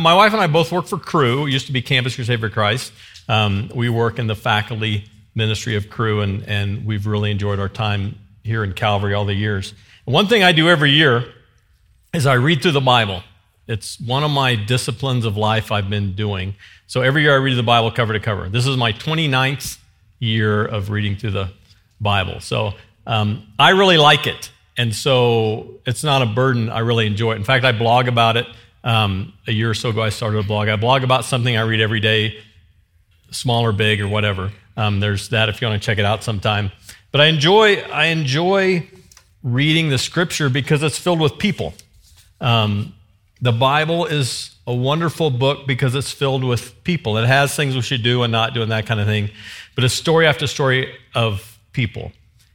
my 0.00 0.14
wife 0.14 0.32
and 0.32 0.40
I 0.40 0.46
both 0.46 0.72
work 0.72 0.86
for 0.86 0.98
Cru. 0.98 1.46
It 1.46 1.50
used 1.50 1.66
to 1.66 1.72
be 1.72 1.82
Campus 1.82 2.14
Crusade 2.14 2.40
for 2.40 2.48
Christ. 2.48 2.92
Um, 3.28 3.70
we 3.74 3.88
work 3.88 4.18
in 4.18 4.26
the 4.26 4.34
faculty 4.34 5.04
ministry 5.34 5.76
of 5.76 5.90
Cru, 5.90 6.20
and, 6.20 6.42
and 6.48 6.84
we've 6.84 7.06
really 7.06 7.30
enjoyed 7.30 7.60
our 7.60 7.68
time 7.68 8.18
here 8.42 8.64
in 8.64 8.72
Calvary 8.72 9.14
all 9.14 9.24
the 9.24 9.34
years. 9.34 9.74
One 10.04 10.26
thing 10.26 10.42
I 10.42 10.52
do 10.52 10.68
every 10.68 10.90
year 10.90 11.26
is 12.12 12.26
I 12.26 12.34
read 12.34 12.62
through 12.62 12.72
the 12.72 12.80
Bible. 12.80 13.22
It's 13.68 14.00
one 14.00 14.24
of 14.24 14.30
my 14.30 14.56
disciplines 14.56 15.24
of 15.24 15.36
life 15.36 15.70
I've 15.70 15.88
been 15.88 16.14
doing. 16.14 16.56
So 16.86 17.02
every 17.02 17.22
year 17.22 17.34
I 17.34 17.38
read 17.38 17.56
the 17.56 17.62
Bible 17.62 17.92
cover 17.92 18.12
to 18.12 18.20
cover. 18.20 18.48
This 18.48 18.66
is 18.66 18.76
my 18.76 18.92
29th 18.92 19.78
year 20.18 20.64
of 20.64 20.90
reading 20.90 21.16
through 21.16 21.30
the 21.30 21.52
Bible. 22.00 22.40
So 22.40 22.72
um, 23.06 23.46
I 23.58 23.70
really 23.70 23.98
like 23.98 24.26
it. 24.26 24.50
And 24.76 24.94
so 24.94 25.74
it's 25.86 26.02
not 26.02 26.22
a 26.22 26.26
burden. 26.26 26.70
I 26.70 26.80
really 26.80 27.06
enjoy 27.06 27.32
it. 27.32 27.36
In 27.36 27.44
fact, 27.44 27.64
I 27.64 27.72
blog 27.72 28.08
about 28.08 28.36
it. 28.36 28.46
Um, 28.82 29.34
a 29.46 29.52
year 29.52 29.70
or 29.70 29.74
so 29.74 29.90
ago, 29.90 30.02
I 30.02 30.08
started 30.08 30.38
a 30.38 30.42
blog. 30.42 30.68
I 30.68 30.76
blog 30.76 31.04
about 31.04 31.24
something 31.24 31.56
I 31.56 31.62
read 31.62 31.80
every 31.80 32.00
day, 32.00 32.38
small 33.30 33.64
or 33.64 33.72
big 33.72 34.00
or 34.00 34.08
whatever. 34.08 34.52
Um, 34.76 35.00
there's 35.00 35.28
that 35.30 35.48
if 35.48 35.60
you 35.60 35.68
want 35.68 35.80
to 35.80 35.84
check 35.84 35.98
it 35.98 36.04
out 36.04 36.24
sometime. 36.24 36.72
But 37.12 37.20
I 37.20 37.26
enjoy, 37.26 37.76
I 37.76 38.06
enjoy 38.06 38.88
reading 39.42 39.88
the 39.88 39.98
scripture 39.98 40.48
because 40.48 40.82
it's 40.82 40.98
filled 40.98 41.20
with 41.20 41.38
people. 41.38 41.74
Um, 42.40 42.94
the 43.40 43.52
Bible 43.52 44.06
is 44.06 44.54
a 44.66 44.74
wonderful 44.74 45.30
book 45.30 45.66
because 45.66 45.94
it's 45.94 46.12
filled 46.12 46.44
with 46.44 46.82
people. 46.84 47.16
It 47.18 47.26
has 47.26 47.54
things 47.54 47.74
we 47.74 47.82
should 47.82 48.02
do 48.02 48.22
and 48.22 48.30
not 48.30 48.54
do 48.54 48.62
and 48.62 48.70
that 48.70 48.86
kind 48.86 49.00
of 49.00 49.06
thing, 49.06 49.30
but 49.74 49.84
it's 49.84 49.94
story 49.94 50.26
after 50.26 50.46
story 50.46 50.94
of 51.14 51.58
people. 51.72 52.12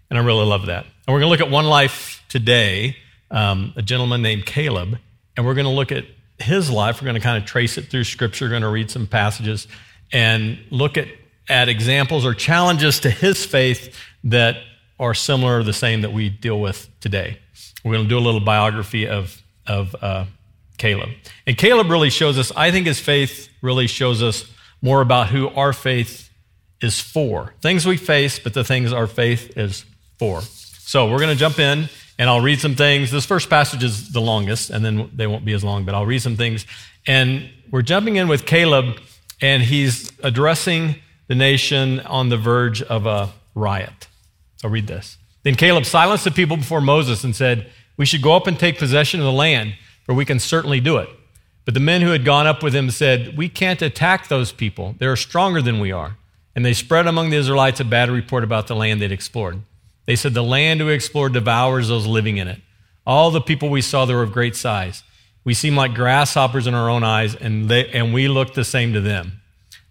And 0.10 0.20
I 0.20 0.24
really 0.24 0.46
love 0.46 0.68
that. 0.68 0.86
And 0.86 1.14
we're 1.14 1.20
going 1.20 1.30
to 1.30 1.32
look 1.32 1.42
at 1.42 1.52
one 1.52 1.66
life 1.66 2.24
today, 2.30 2.96
um, 3.32 3.74
a 3.76 3.82
gentleman 3.82 4.22
named 4.22 4.46
Caleb, 4.46 4.98
and 5.36 5.46
we're 5.46 5.56
going 5.56 5.66
to 5.66 5.72
look 5.72 5.92
at 5.92 6.06
his 6.40 6.70
life. 6.70 7.02
We're 7.02 7.06
going 7.06 7.16
to 7.16 7.22
kind 7.22 7.42
of 7.42 7.48
trace 7.48 7.78
it 7.78 7.90
through 7.90 8.04
Scripture, 8.04 8.46
we're 8.46 8.50
going 8.50 8.62
to 8.62 8.70
read 8.70 8.92
some 8.92 9.08
passages 9.08 9.68
and 10.12 10.60
look 10.70 10.98
at, 10.98 11.08
at 11.50 11.70
examples 11.70 12.26
or 12.26 12.34
challenges 12.34 13.00
to 13.02 13.10
his 13.10 13.46
faith 13.46 13.96
that 14.24 14.58
are 15.00 15.14
similar 15.14 15.60
or 15.60 15.64
the 15.64 15.74
same 15.74 16.02
that 16.02 16.14
we 16.14 16.30
deal 16.30 16.60
with 16.60 16.90
today. 17.00 17.40
We're 17.84 17.94
going 17.94 18.06
to 18.06 18.10
do 18.10 18.18
a 18.18 18.20
little 18.20 18.40
biography 18.40 19.08
of, 19.08 19.42
of 19.68 19.96
uh, 20.02 20.26
Caleb. 20.78 21.10
And 21.46 21.58
Caleb 21.58 21.90
really 21.90 22.10
shows 22.10 22.38
us, 22.38 22.52
I 22.56 22.72
think 22.72 22.88
his 22.88 23.00
faith 23.00 23.50
really 23.62 23.88
shows 23.88 24.24
us 24.24 24.50
more 24.82 25.02
about 25.02 25.28
who 25.28 25.50
our 25.50 25.74
faith 25.74 26.30
is 26.82 27.00
for. 27.00 27.54
Things 27.62 27.86
we 27.86 27.98
face, 27.98 28.40
but 28.40 28.54
the 28.54 28.64
things 28.64 28.94
our 28.94 29.08
faith 29.08 29.58
is 29.58 29.86
for. 30.18 30.42
So 30.42 31.10
we're 31.10 31.20
going 31.20 31.34
to 31.34 31.40
jump 31.40 31.60
in 31.60 31.90
and 32.18 32.30
I'll 32.30 32.42
read 32.42 32.60
some 32.60 32.76
things. 32.76 33.12
This 33.12 33.26
first 33.26 33.50
passage 33.50 33.84
is 33.84 34.12
the 34.12 34.22
longest, 34.22 34.70
and 34.70 34.84
then 34.84 35.10
they 35.14 35.28
won't 35.28 35.46
be 35.46 35.54
as 35.54 35.64
long, 35.64 35.86
but 35.86 35.96
I'll 35.96 36.06
read 36.06 36.22
some 36.22 36.38
things. 36.38 36.66
And 37.08 37.50
we're 37.72 37.82
jumping 37.82 38.16
in 38.16 38.28
with 38.28 38.46
Caleb, 38.46 39.00
and 39.42 39.64
he's 39.64 40.12
addressing 40.24 40.96
the 41.28 41.36
nation 41.36 42.00
on 42.02 42.30
the 42.30 42.38
verge 42.38 42.82
of 42.82 43.06
a 43.06 43.32
riot. 43.54 44.08
So 44.58 44.70
read 44.70 44.88
this. 44.88 45.18
Then 45.44 45.56
Caleb 45.56 45.86
silenced 45.86 46.24
the 46.24 46.32
people 46.32 46.58
before 46.58 46.82
Moses 46.82 47.24
and 47.24 47.36
said, 47.36 47.70
We 47.98 48.06
should 48.06 48.22
go 48.22 48.36
up 48.36 48.48
and 48.48 48.58
take 48.58 48.80
possession 48.80 49.20
of 49.20 49.26
the 49.26 49.32
land 49.32 49.76
for 50.06 50.14
we 50.14 50.26
can 50.26 50.40
certainly 50.40 50.80
do 50.80 50.98
it. 50.98 51.10
But 51.66 51.74
the 51.74 51.80
men 51.80 52.02
who 52.02 52.12
had 52.12 52.24
gone 52.24 52.46
up 52.46 52.62
with 52.62 52.76
him 52.76 52.92
said, 52.92 53.36
We 53.38 53.50
can't 53.50 53.82
attack 53.82 54.28
those 54.28 54.52
people. 54.52 54.96
They're 55.00 55.16
stronger 55.16 55.62
than 55.62 55.80
we 55.80 55.92
are. 55.92 56.18
And 56.56 56.64
they 56.64 56.74
spread 56.74 57.08
among 57.08 57.32
the 57.32 57.38
Israelites 57.38 57.80
a 57.80 57.86
bad 57.86 58.10
report 58.10 58.44
about 58.44 58.68
the 58.68 58.76
land 58.76 59.02
they'd 59.02 59.12
explored. 59.12 59.62
They 60.06 60.16
said, 60.16 60.34
The 60.34 60.44
land 60.44 60.86
we 60.86 60.94
explored 60.94 61.34
devours 61.34 61.88
those 61.88 62.06
living 62.06 62.38
in 62.38 62.48
it. 62.48 62.62
All 63.06 63.32
the 63.32 63.42
people 63.42 63.70
we 63.70 63.82
saw 63.82 64.06
there 64.06 64.18
were 64.18 64.24
of 64.24 64.32
great 64.32 64.56
size. 64.56 65.04
We 65.44 65.54
seem 65.54 65.76
like 65.76 65.94
grasshoppers 65.94 66.66
in 66.66 66.74
our 66.74 66.90
own 66.90 67.04
eyes, 67.04 67.36
and, 67.36 67.70
they, 67.70 67.88
and 67.90 68.14
we 68.14 68.28
look 68.28 68.54
the 68.54 68.64
same 68.64 68.94
to 68.94 69.02
them. 69.02 69.42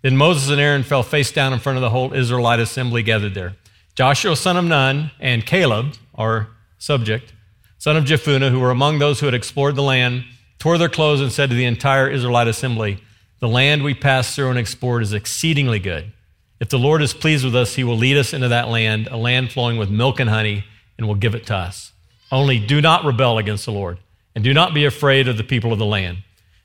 Then 0.03 0.17
Moses 0.17 0.51
and 0.51 0.61
Aaron 0.61 0.83
fell 0.83 1.03
face 1.03 1.31
down 1.31 1.53
in 1.53 1.61
front 1.61 1.79
of 1.79 1.83
the 1.83 1.91
whole 1.91 2.12
Israelite 2.12 2.61
assembly 2.61 3.03
gathered 3.03 3.34
there. 3.34 3.55
Joshua, 3.95 4.37
son 4.37 4.56
of 4.56 4.65
Nun, 4.65 5.12
and 5.21 5.47
Caleb, 5.47 5.94
our 6.17 6.49
subject, 6.78 7.33
son 7.78 7.97
of 7.97 8.05
Jephunneh, 8.05 8.50
who 8.50 8.59
were 8.59 8.72
among 8.72 8.99
those 8.99 9.21
who 9.21 9.27
had 9.27 9.34
explored 9.34 9.77
the 9.77 9.83
land, 9.83 10.25
tore 10.59 10.77
their 10.77 10.88
clothes 10.88 11.21
and 11.21 11.33
said 11.33 11.50
to 11.50 11.56
the 11.56 11.65
entire 11.65 12.11
Israelite 12.11 12.49
assembly, 12.49 12.99
The 13.38 13.49
land 13.49 13.84
we 13.84 13.94
passed 13.94 14.34
through 14.34 14.50
and 14.50 14.59
explored 14.59 15.03
is 15.03 15.12
exceedingly 15.12 15.78
good. 15.78 16.12
If 16.60 16.69
the 16.69 16.78
Lord 16.78 17.03
is 17.03 17.12
pleased 17.12 17.44
with 17.44 17.56
us, 17.56 17.75
he 17.75 17.84
will 17.84 17.97
lead 17.97 18.16
us 18.16 18.32
into 18.32 18.48
that 18.48 18.69
land, 18.69 19.09
a 19.10 19.16
land 19.16 19.53
flowing 19.53 19.76
with 19.76 19.91
milk 19.91 20.20
and 20.20 20.31
honey, 20.31 20.65
and 20.97 21.06
will 21.06 21.15
give 21.15 21.34
it 21.34 21.47
to 21.47 21.56
us. 21.56 21.92
Only 22.31 22.59
do 22.59 22.81
not 22.81 23.04
rebel 23.04 23.38
against 23.38 23.65
the 23.65 23.72
Lord, 23.72 23.98
and 24.34 24.42
do 24.42 24.54
not 24.54 24.75
be 24.75 24.84
afraid 24.84 25.28
of 25.28 25.37
the 25.37 25.44
people 25.44 25.72
of 25.72 25.78
the 25.78 25.84
land, 25.84 26.19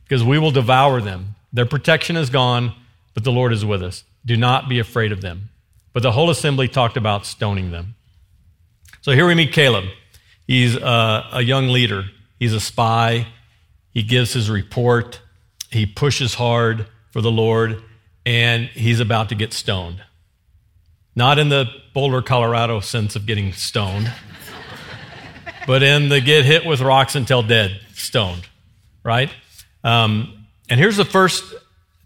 because 0.03 0.23
we 0.23 0.37
will 0.39 0.51
devour 0.51 1.01
them. 1.01 1.35
Their 1.51 1.65
protection 1.65 2.15
is 2.15 2.29
gone, 2.29 2.73
but 3.13 3.23
the 3.23 3.31
Lord 3.31 3.51
is 3.51 3.65
with 3.65 3.81
us. 3.81 4.03
Do 4.25 4.37
not 4.37 4.69
be 4.69 4.79
afraid 4.79 5.11
of 5.11 5.21
them. 5.21 5.49
But 5.93 6.03
the 6.03 6.11
whole 6.11 6.29
assembly 6.29 6.67
talked 6.67 6.97
about 6.97 7.25
stoning 7.25 7.71
them. 7.71 7.95
So 9.01 9.11
here 9.13 9.25
we 9.25 9.35
meet 9.35 9.51
Caleb. 9.51 9.85
He's 10.45 10.75
a, 10.75 11.27
a 11.31 11.41
young 11.41 11.69
leader, 11.69 12.05
he's 12.39 12.53
a 12.53 12.59
spy. 12.59 13.27
He 13.91 14.03
gives 14.03 14.33
his 14.33 14.49
report, 14.49 15.19
he 15.71 15.85
pushes 15.85 16.35
hard 16.35 16.85
for 17.11 17.21
the 17.21 17.31
Lord, 17.31 17.83
and 18.29 18.67
he's 18.67 18.99
about 18.99 19.29
to 19.29 19.35
get 19.35 19.53
stoned. 19.53 20.03
Not 21.15 21.39
in 21.39 21.49
the 21.49 21.65
Boulder, 21.95 22.21
Colorado 22.21 22.79
sense 22.79 23.15
of 23.15 23.25
getting 23.25 23.53
stoned, 23.53 24.13
but 25.65 25.81
in 25.81 26.09
the 26.09 26.21
get 26.21 26.45
hit 26.45 26.63
with 26.63 26.79
rocks 26.79 27.15
until 27.15 27.41
dead, 27.41 27.81
stoned, 27.95 28.47
right? 29.03 29.31
Um, 29.83 30.45
and 30.69 30.79
here's 30.79 30.95
the 30.95 31.05
first 31.05 31.43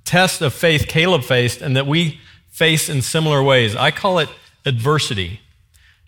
test 0.06 0.42
of 0.42 0.54
faith 0.54 0.88
Caleb 0.88 1.24
faced 1.24 1.62
and 1.62 1.76
that 1.76 1.88
we 1.88 2.22
face 2.52 2.88
in 2.88 3.02
similar 3.02 3.44
ways. 3.44 3.76
I 3.76 3.92
call 3.92 4.20
it 4.20 4.30
adversity. 4.66 5.42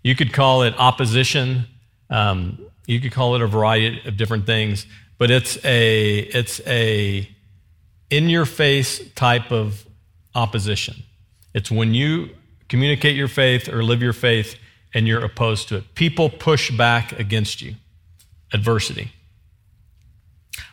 You 0.02 0.16
could 0.16 0.32
call 0.32 0.64
it 0.64 0.74
opposition. 0.78 1.66
Um, 2.10 2.66
you 2.86 3.02
could 3.02 3.12
call 3.12 3.36
it 3.36 3.42
a 3.42 3.48
variety 3.48 4.02
of 4.08 4.16
different 4.16 4.46
things, 4.46 4.86
but 5.18 5.30
it's 5.30 5.58
a 5.66 6.20
it's 6.20 6.62
a 6.66 7.28
in 8.10 8.30
your 8.30 8.46
face 8.46 9.02
type 9.16 9.52
of 9.52 9.85
opposition. 10.36 11.04
It's 11.54 11.72
when 11.72 11.94
you 11.94 12.30
communicate 12.68 13.16
your 13.16 13.28
faith 13.28 13.70
or 13.70 13.84
live 13.84 14.02
your 14.02 14.14
faith 14.14 14.56
and 14.94 15.08
you're 15.08 15.24
opposed 15.24 15.70
to 15.70 15.78
it. 15.78 15.96
People 15.96 16.30
push 16.30 16.72
back 16.72 17.18
against 17.20 17.62
you. 17.62 17.76
Adversity. 18.54 19.12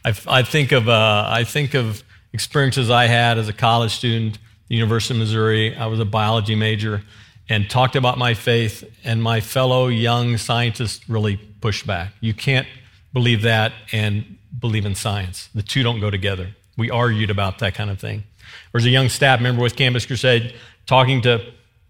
I, 0.04 0.14
I 0.26 0.42
think 0.42 0.72
of 0.72 0.88
uh, 0.88 1.26
I 1.28 1.44
think 1.44 1.74
of 1.74 2.02
experiences 2.32 2.90
I 2.90 3.06
had 3.06 3.38
as 3.38 3.48
a 3.48 3.52
college 3.52 3.92
student, 3.92 4.38
the 4.68 4.76
University 4.76 5.14
of 5.14 5.20
Missouri. 5.20 5.76
I 5.76 5.86
was 5.86 6.00
a 6.00 6.04
biology 6.04 6.54
major 6.54 7.02
and 7.48 7.68
talked 7.68 7.96
about 7.96 8.18
my 8.18 8.34
faith, 8.34 8.84
and 9.04 9.22
my 9.22 9.40
fellow 9.40 9.88
young 9.88 10.36
scientists 10.36 11.08
really 11.08 11.36
pushed 11.36 11.86
back. 11.86 12.12
You 12.20 12.32
can't 12.32 12.66
believe 13.12 13.42
that 13.42 13.72
and 13.90 14.38
believe 14.58 14.86
in 14.86 14.94
science. 14.94 15.48
The 15.54 15.62
two 15.62 15.82
don't 15.82 16.00
go 16.00 16.10
together. 16.10 16.50
We 16.76 16.90
argued 16.90 17.30
about 17.30 17.58
that 17.58 17.74
kind 17.74 17.90
of 17.90 18.00
thing. 18.00 18.24
There 18.72 18.78
was 18.78 18.87
a 18.87 18.91
young 18.91 19.09
staff 19.09 19.41
member 19.41 19.62
with 19.62 19.77
Campus 19.77 20.06
Crusade 20.06 20.55
talking 20.87 21.21
to 21.22 21.44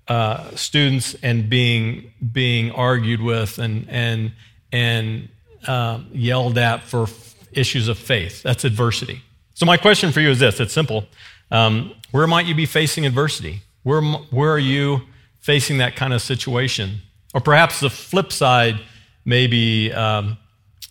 uh, 0.08 0.54
students 0.56 1.14
and 1.22 1.48
being 1.48 2.12
being 2.32 2.72
argued 2.72 3.20
with 3.20 3.58
and 3.58 3.88
and 3.88 4.32
and 4.72 5.28
uh, 5.66 6.00
yelled 6.12 6.58
at 6.58 6.82
for 6.82 7.06
issues 7.52 7.88
of 7.88 7.98
faith. 7.98 8.42
That's 8.42 8.64
adversity. 8.64 9.22
So 9.54 9.64
my 9.64 9.76
question 9.76 10.12
for 10.12 10.20
you 10.20 10.30
is 10.30 10.40
this: 10.40 10.58
It's 10.60 10.72
simple. 10.72 11.06
Um, 11.50 11.94
where 12.10 12.26
might 12.26 12.46
you 12.46 12.54
be 12.54 12.66
facing 12.66 13.06
adversity? 13.06 13.62
Where 13.84 14.02
where 14.02 14.50
are 14.50 14.58
you 14.58 15.02
facing 15.40 15.78
that 15.78 15.96
kind 15.96 16.12
of 16.12 16.22
situation. 16.22 17.00
Or 17.34 17.40
perhaps 17.40 17.80
the 17.80 17.90
flip 17.90 18.32
side 18.32 18.80
maybe. 19.24 19.92
um, 19.92 20.38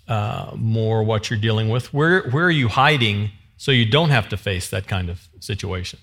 uh, 0.08 0.52
more 0.58 1.04
what 1.04 1.30
you're 1.30 1.40
dealing 1.40 1.70
with. 1.70 1.94
Where, 1.94 2.24
where 2.32 2.44
are 2.44 2.52
you 2.52 2.68
hiding 2.68 3.32
so 3.62 3.72
you 3.72 3.86
don't 3.86 4.10
have 4.10 4.28
to 4.28 4.38
face 4.38 4.72
that 4.72 4.88
kind 4.88 5.08
of 5.08 5.30
situation? 5.40 6.00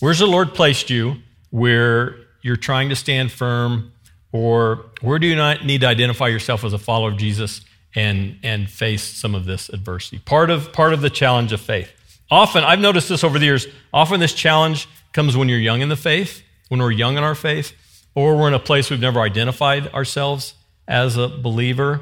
Where's 0.00 0.18
the 0.18 0.26
Lord 0.26 0.54
placed 0.54 0.88
you 0.88 1.16
where 1.50 2.16
you're 2.40 2.56
trying 2.56 2.88
to 2.88 2.96
stand 2.96 3.30
firm, 3.30 3.92
or 4.32 4.86
where 5.02 5.18
do 5.18 5.26
you 5.26 5.36
not 5.36 5.62
need 5.66 5.82
to 5.82 5.86
identify 5.86 6.28
yourself 6.28 6.64
as 6.64 6.72
a 6.72 6.78
follower 6.78 7.10
of 7.10 7.18
Jesus 7.18 7.60
and, 7.94 8.38
and 8.42 8.70
face 8.70 9.02
some 9.02 9.34
of 9.34 9.44
this 9.44 9.68
adversity? 9.68 10.18
Part 10.18 10.48
of, 10.48 10.72
part 10.72 10.94
of 10.94 11.02
the 11.02 11.10
challenge 11.10 11.52
of 11.52 11.60
faith. 11.60 11.92
Often, 12.30 12.64
I've 12.64 12.80
noticed 12.80 13.10
this 13.10 13.22
over 13.22 13.38
the 13.38 13.44
years, 13.44 13.66
often 13.92 14.20
this 14.20 14.32
challenge 14.32 14.88
comes 15.12 15.36
when 15.36 15.50
you're 15.50 15.58
young 15.58 15.82
in 15.82 15.90
the 15.90 15.96
faith, 15.96 16.42
when 16.68 16.80
we're 16.80 16.90
young 16.90 17.18
in 17.18 17.22
our 17.22 17.34
faith, 17.34 17.74
or 18.14 18.34
we're 18.34 18.48
in 18.48 18.54
a 18.54 18.58
place 18.58 18.88
we've 18.88 18.98
never 18.98 19.20
identified 19.20 19.88
ourselves 19.88 20.54
as 20.88 21.18
a 21.18 21.28
believer, 21.28 22.00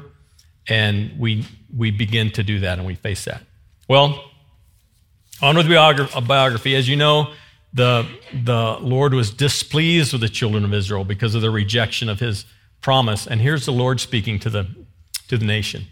and 0.67 1.19
we, 1.19 1.45
we 1.75 1.91
begin 1.91 2.31
to 2.31 2.43
do 2.43 2.59
that 2.59 2.77
and 2.77 2.87
we 2.87 2.95
face 2.95 3.25
that. 3.25 3.41
Well, 3.87 4.23
on 5.41 5.57
with 5.57 5.67
biography. 5.67 6.75
As 6.75 6.87
you 6.87 6.95
know, 6.95 7.33
the, 7.73 8.07
the 8.33 8.77
Lord 8.79 9.13
was 9.13 9.31
displeased 9.31 10.13
with 10.13 10.21
the 10.21 10.29
children 10.29 10.63
of 10.63 10.73
Israel 10.73 11.03
because 11.03 11.35
of 11.35 11.41
their 11.41 11.51
rejection 11.51 12.07
of 12.07 12.19
his 12.19 12.45
promise. 12.81 13.27
And 13.27 13.41
here's 13.41 13.65
the 13.65 13.71
Lord 13.71 13.99
speaking 13.99 14.39
to 14.39 14.49
the, 14.49 14.67
to 15.27 15.37
the 15.37 15.45
nation 15.45 15.87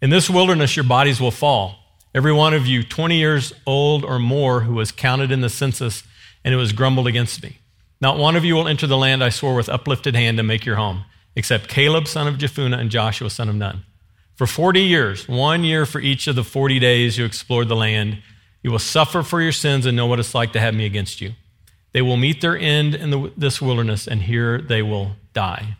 In 0.00 0.10
this 0.10 0.30
wilderness, 0.30 0.74
your 0.74 0.84
bodies 0.84 1.20
will 1.20 1.30
fall, 1.30 1.76
every 2.14 2.32
one 2.32 2.54
of 2.54 2.66
you 2.66 2.82
20 2.82 3.16
years 3.16 3.52
old 3.66 4.04
or 4.04 4.18
more 4.18 4.60
who 4.60 4.74
was 4.74 4.90
counted 4.90 5.30
in 5.30 5.42
the 5.42 5.50
census 5.50 6.02
and 6.44 6.54
who 6.54 6.60
has 6.60 6.72
grumbled 6.72 7.06
against 7.06 7.42
me. 7.42 7.58
Not 8.00 8.16
one 8.16 8.36
of 8.36 8.44
you 8.44 8.54
will 8.54 8.68
enter 8.68 8.86
the 8.86 8.96
land 8.96 9.22
I 9.22 9.28
swore 9.28 9.54
with 9.54 9.68
uplifted 9.68 10.14
hand 10.14 10.36
to 10.38 10.42
make 10.42 10.64
your 10.64 10.76
home, 10.76 11.04
except 11.34 11.68
Caleb, 11.68 12.06
son 12.06 12.28
of 12.28 12.36
Jephunneh, 12.36 12.78
and 12.78 12.90
Joshua, 12.90 13.28
son 13.28 13.48
of 13.48 13.56
Nun. 13.56 13.84
For 14.38 14.46
40 14.46 14.80
years, 14.82 15.26
one 15.26 15.64
year 15.64 15.84
for 15.84 15.98
each 15.98 16.28
of 16.28 16.36
the 16.36 16.44
40 16.44 16.78
days 16.78 17.18
you 17.18 17.24
explored 17.24 17.66
the 17.66 17.74
land, 17.74 18.22
you 18.62 18.70
will 18.70 18.78
suffer 18.78 19.24
for 19.24 19.42
your 19.42 19.50
sins 19.50 19.84
and 19.84 19.96
know 19.96 20.06
what 20.06 20.20
it's 20.20 20.32
like 20.32 20.52
to 20.52 20.60
have 20.60 20.74
me 20.74 20.86
against 20.86 21.20
you. 21.20 21.32
They 21.90 22.02
will 22.02 22.16
meet 22.16 22.40
their 22.40 22.56
end 22.56 22.94
in 22.94 23.10
the, 23.10 23.32
this 23.36 23.60
wilderness, 23.60 24.06
and 24.06 24.22
here 24.22 24.60
they 24.60 24.80
will 24.80 25.16
die. 25.32 25.76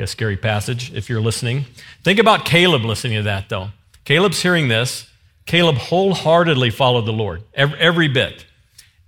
A 0.00 0.06
scary 0.08 0.36
passage 0.36 0.92
if 0.92 1.08
you're 1.08 1.20
listening. 1.20 1.66
Think 2.02 2.18
about 2.18 2.44
Caleb 2.44 2.84
listening 2.84 3.18
to 3.18 3.22
that, 3.22 3.48
though. 3.48 3.68
Caleb's 4.04 4.42
hearing 4.42 4.66
this. 4.66 5.08
Caleb 5.46 5.76
wholeheartedly 5.76 6.70
followed 6.70 7.06
the 7.06 7.12
Lord, 7.12 7.44
every, 7.54 7.78
every 7.78 8.08
bit. 8.08 8.46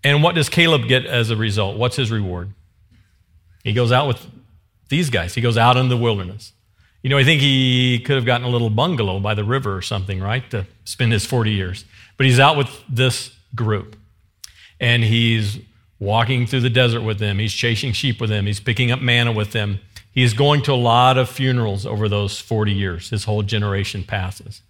And 0.05 0.23
what 0.23 0.37
does 0.37 0.49
Caleb 0.49 0.87
get 0.87 1.05
as 1.05 1.31
a 1.31 1.37
result? 1.37 1.77
What's 1.77 1.97
his 1.97 2.13
reward? 2.13 2.53
He 3.65 3.73
goes 3.73 3.91
out 3.91 4.07
with 4.07 4.25
these 4.89 5.11
guys. 5.11 5.35
He 5.35 5.41
goes 5.41 5.57
out 5.57 5.77
in 5.77 5.89
the 5.89 5.97
wilderness. 5.97 6.53
You 7.03 7.11
know, 7.11 7.19
I 7.19 7.25
think 7.25 7.41
he 7.41 8.01
could 8.01 8.17
have 8.17 8.27
gotten 8.27 8.47
a 8.47 8.51
little 8.51 8.71
bungalow 8.71 9.21
by 9.21 9.35
the 9.35 9.45
river 9.45 9.77
or 9.77 9.83
something, 9.83 10.21
right, 10.21 10.49
to 10.51 10.67
spend 10.85 11.13
his 11.13 11.25
40 11.25 11.53
years. 11.53 11.85
But 12.17 12.27
he's 12.27 12.41
out 12.41 12.57
with 12.57 12.69
this 12.89 13.37
group. 13.55 13.97
And 14.81 15.03
he's 15.05 15.59
walking 16.01 16.47
through 16.47 16.61
the 16.61 16.71
desert 16.71 17.03
with 17.03 17.19
them. 17.19 17.39
He's 17.39 17.53
chasing 17.53 17.93
sheep 17.93 18.21
with 18.21 18.31
them. 18.31 18.47
He's 18.47 18.61
picking 18.61 18.91
up 18.91 19.01
manna 19.01 19.33
with 19.33 19.53
them. 19.53 19.81
He's 20.13 20.35
going 20.35 20.63
to 20.63 20.73
a 20.73 20.75
lot 20.75 21.19
of 21.19 21.29
funerals 21.29 21.87
over 21.87 22.09
those 22.09 22.41
40 22.41 22.73
years. 22.73 23.11
His 23.11 23.25
whole 23.25 23.43
generation 23.43 24.03
passes. 24.03 24.63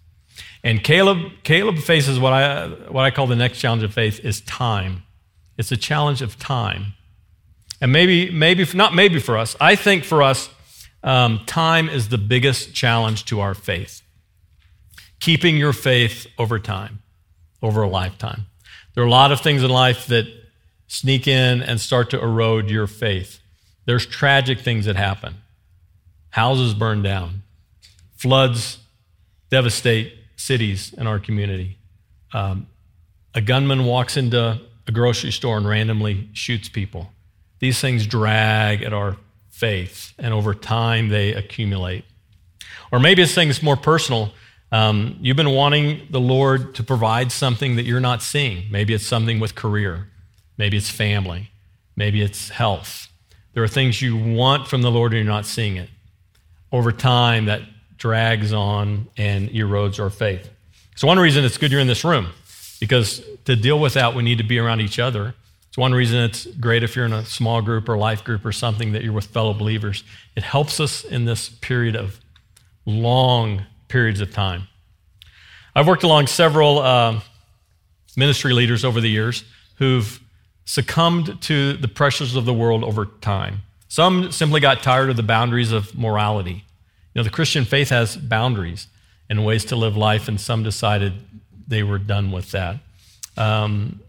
And 0.63 0.83
Caleb, 0.83 1.31
Caleb 1.43 1.77
faces 1.77 2.19
what 2.19 2.33
I, 2.33 2.67
what 2.89 3.05
I 3.05 3.11
call 3.11 3.27
the 3.27 3.35
next 3.35 3.59
challenge 3.59 3.83
of 3.83 3.93
faith 3.93 4.19
is 4.23 4.41
time. 4.41 5.03
It's 5.57 5.71
a 5.71 5.77
challenge 5.77 6.21
of 6.21 6.37
time. 6.37 6.93
And 7.81 7.91
maybe, 7.91 8.29
maybe, 8.29 8.65
not 8.73 8.93
maybe 8.93 9.19
for 9.19 9.37
us, 9.37 9.55
I 9.59 9.75
think 9.75 10.03
for 10.03 10.21
us, 10.21 10.49
um, 11.03 11.41
time 11.45 11.89
is 11.89 12.09
the 12.09 12.17
biggest 12.17 12.73
challenge 12.73 13.25
to 13.25 13.39
our 13.39 13.53
faith. 13.53 14.01
Keeping 15.19 15.57
your 15.57 15.73
faith 15.73 16.27
over 16.37 16.59
time, 16.59 17.01
over 17.61 17.81
a 17.81 17.89
lifetime. 17.89 18.45
There 18.93 19.03
are 19.03 19.07
a 19.07 19.11
lot 19.11 19.31
of 19.31 19.41
things 19.41 19.63
in 19.63 19.69
life 19.69 20.07
that 20.07 20.25
sneak 20.87 21.27
in 21.27 21.61
and 21.61 21.79
start 21.79 22.09
to 22.09 22.21
erode 22.21 22.69
your 22.69 22.87
faith. 22.87 23.39
There's 23.85 24.05
tragic 24.05 24.59
things 24.59 24.85
that 24.85 24.95
happen. 24.95 25.35
Houses 26.31 26.73
burn 26.73 27.01
down, 27.01 27.43
floods 28.15 28.79
devastate 29.49 30.13
cities 30.35 30.93
in 30.93 31.07
our 31.07 31.19
community. 31.19 31.77
Um, 32.33 32.67
a 33.33 33.41
gunman 33.41 33.85
walks 33.85 34.17
into 34.17 34.61
a 34.87 34.91
grocery 34.91 35.31
store 35.31 35.57
and 35.57 35.67
randomly 35.67 36.29
shoots 36.33 36.69
people. 36.69 37.11
These 37.59 37.79
things 37.79 38.05
drag 38.05 38.83
at 38.83 38.93
our 38.93 39.17
faith, 39.59 40.13
and 40.17 40.33
over 40.33 40.53
time 40.53 41.09
they 41.09 41.33
accumulate. 41.33 42.05
Or 42.91 42.99
maybe 42.99 43.21
it's 43.21 43.35
things 43.35 43.61
more 43.61 43.75
personal. 43.75 44.31
Um, 44.71 45.17
you've 45.21 45.37
been 45.37 45.51
wanting 45.51 46.07
the 46.09 46.19
Lord 46.21 46.75
to 46.75 46.83
provide 46.83 47.31
something 47.31 47.75
that 47.75 47.83
you're 47.83 47.99
not 47.99 48.21
seeing. 48.21 48.65
Maybe 48.71 48.93
it's 48.93 49.05
something 49.05 49.39
with 49.39 49.55
career, 49.55 50.07
maybe 50.57 50.77
it's 50.77 50.89
family, 50.89 51.51
maybe 51.95 52.21
it's 52.21 52.49
health. 52.49 53.07
There 53.53 53.63
are 53.63 53.67
things 53.67 54.01
you 54.01 54.15
want 54.15 54.67
from 54.67 54.81
the 54.81 54.91
Lord 54.91 55.11
and 55.11 55.25
you're 55.25 55.33
not 55.33 55.45
seeing 55.45 55.75
it. 55.75 55.89
Over 56.71 56.91
time, 56.91 57.45
that 57.45 57.61
drags 57.97 58.53
on 58.53 59.07
and 59.17 59.49
erodes 59.49 59.99
our 59.99 60.11
faith. 60.11 60.49
So, 60.95 61.07
one 61.07 61.19
reason 61.19 61.43
it's 61.43 61.57
good 61.57 61.71
you're 61.71 61.81
in 61.81 61.87
this 61.87 62.05
room, 62.05 62.27
because 62.79 63.23
to 63.45 63.55
deal 63.55 63.79
with 63.79 63.95
that, 63.95 64.15
we 64.15 64.23
need 64.23 64.37
to 64.37 64.43
be 64.43 64.59
around 64.59 64.81
each 64.81 64.99
other. 64.99 65.33
One 65.79 65.93
reason 65.93 66.19
it's 66.19 66.45
great 66.45 66.83
if 66.83 66.97
you're 66.97 67.05
in 67.05 67.13
a 67.13 67.23
small 67.23 67.61
group 67.61 67.87
or 67.87 67.97
life 67.97 68.25
group 68.25 68.43
or 68.43 68.51
something 68.51 68.91
that 68.91 69.01
you're 69.01 69.13
with 69.13 69.27
fellow 69.27 69.53
believers. 69.53 70.03
It 70.35 70.43
helps 70.43 70.81
us 70.81 71.05
in 71.05 71.23
this 71.23 71.47
period 71.47 71.95
of 71.95 72.19
long 72.85 73.61
periods 73.87 74.19
of 74.19 74.33
time. 74.33 74.67
I've 75.73 75.87
worked 75.87 76.03
along 76.03 76.27
several 76.27 76.79
uh, 76.79 77.21
ministry 78.17 78.51
leaders 78.51 78.83
over 78.83 78.99
the 78.99 79.09
years 79.09 79.45
who've 79.75 80.19
succumbed 80.65 81.41
to 81.43 81.77
the 81.77 81.87
pressures 81.87 82.35
of 82.35 82.43
the 82.43 82.53
world 82.53 82.83
over 82.83 83.05
time. 83.05 83.59
Some 83.87 84.33
simply 84.33 84.59
got 84.59 84.83
tired 84.83 85.09
of 85.09 85.15
the 85.15 85.23
boundaries 85.23 85.71
of 85.71 85.97
morality. 85.97 86.65
You 87.13 87.21
know, 87.21 87.23
the 87.23 87.29
Christian 87.29 87.63
faith 87.63 87.87
has 87.87 88.17
boundaries 88.17 88.87
and 89.29 89.45
ways 89.45 89.63
to 89.65 89.77
live 89.77 89.95
life, 89.95 90.27
and 90.27 90.41
some 90.41 90.61
decided 90.61 91.13
they 91.69 91.83
were 91.83 91.99
done 91.99 92.33
with 92.33 92.51
that. 92.51 92.79
Um, 93.37 94.01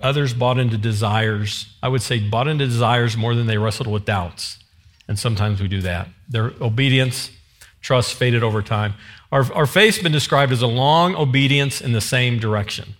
others 0.00 0.34
bought 0.34 0.58
into 0.58 0.76
desires. 0.76 1.66
I 1.82 1.88
would 1.88 2.02
say 2.02 2.18
bought 2.18 2.48
into 2.48 2.66
desires 2.66 3.16
more 3.16 3.34
than 3.34 3.46
they 3.46 3.58
wrestled 3.58 3.88
with 3.88 4.04
doubts. 4.04 4.58
And 5.08 5.18
sometimes 5.18 5.60
we 5.60 5.68
do 5.68 5.80
that. 5.82 6.08
Their 6.28 6.52
obedience, 6.60 7.30
trust 7.80 8.14
faded 8.14 8.42
over 8.42 8.62
time. 8.62 8.94
Our, 9.30 9.52
our 9.52 9.66
faith's 9.66 9.98
been 9.98 10.12
described 10.12 10.52
as 10.52 10.62
a 10.62 10.66
long 10.66 11.14
obedience 11.14 11.80
in 11.80 11.92
the 11.92 12.00
same 12.00 12.38
direction. 12.38 12.94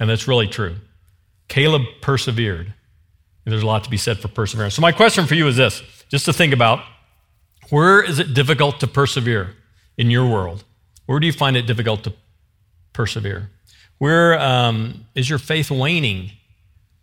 And 0.00 0.08
that's 0.08 0.28
really 0.28 0.46
true. 0.46 0.76
Caleb 1.48 1.82
persevered. 2.00 2.72
And 3.44 3.52
there's 3.52 3.62
a 3.62 3.66
lot 3.66 3.84
to 3.84 3.90
be 3.90 3.96
said 3.96 4.18
for 4.18 4.28
perseverance. 4.28 4.74
So, 4.74 4.82
my 4.82 4.92
question 4.92 5.26
for 5.26 5.34
you 5.34 5.46
is 5.48 5.56
this 5.56 5.82
just 6.10 6.26
to 6.26 6.32
think 6.32 6.52
about 6.52 6.80
where 7.70 8.02
is 8.02 8.18
it 8.18 8.34
difficult 8.34 8.80
to 8.80 8.86
persevere 8.86 9.54
in 9.96 10.10
your 10.10 10.26
world? 10.26 10.64
Where 11.06 11.18
do 11.18 11.26
you 11.26 11.32
find 11.32 11.56
it 11.56 11.66
difficult 11.66 12.04
to 12.04 12.12
persevere? 12.92 13.50
Where 13.98 14.38
um, 14.38 15.06
is 15.14 15.28
your 15.28 15.38
faith 15.38 15.70
waning? 15.70 16.30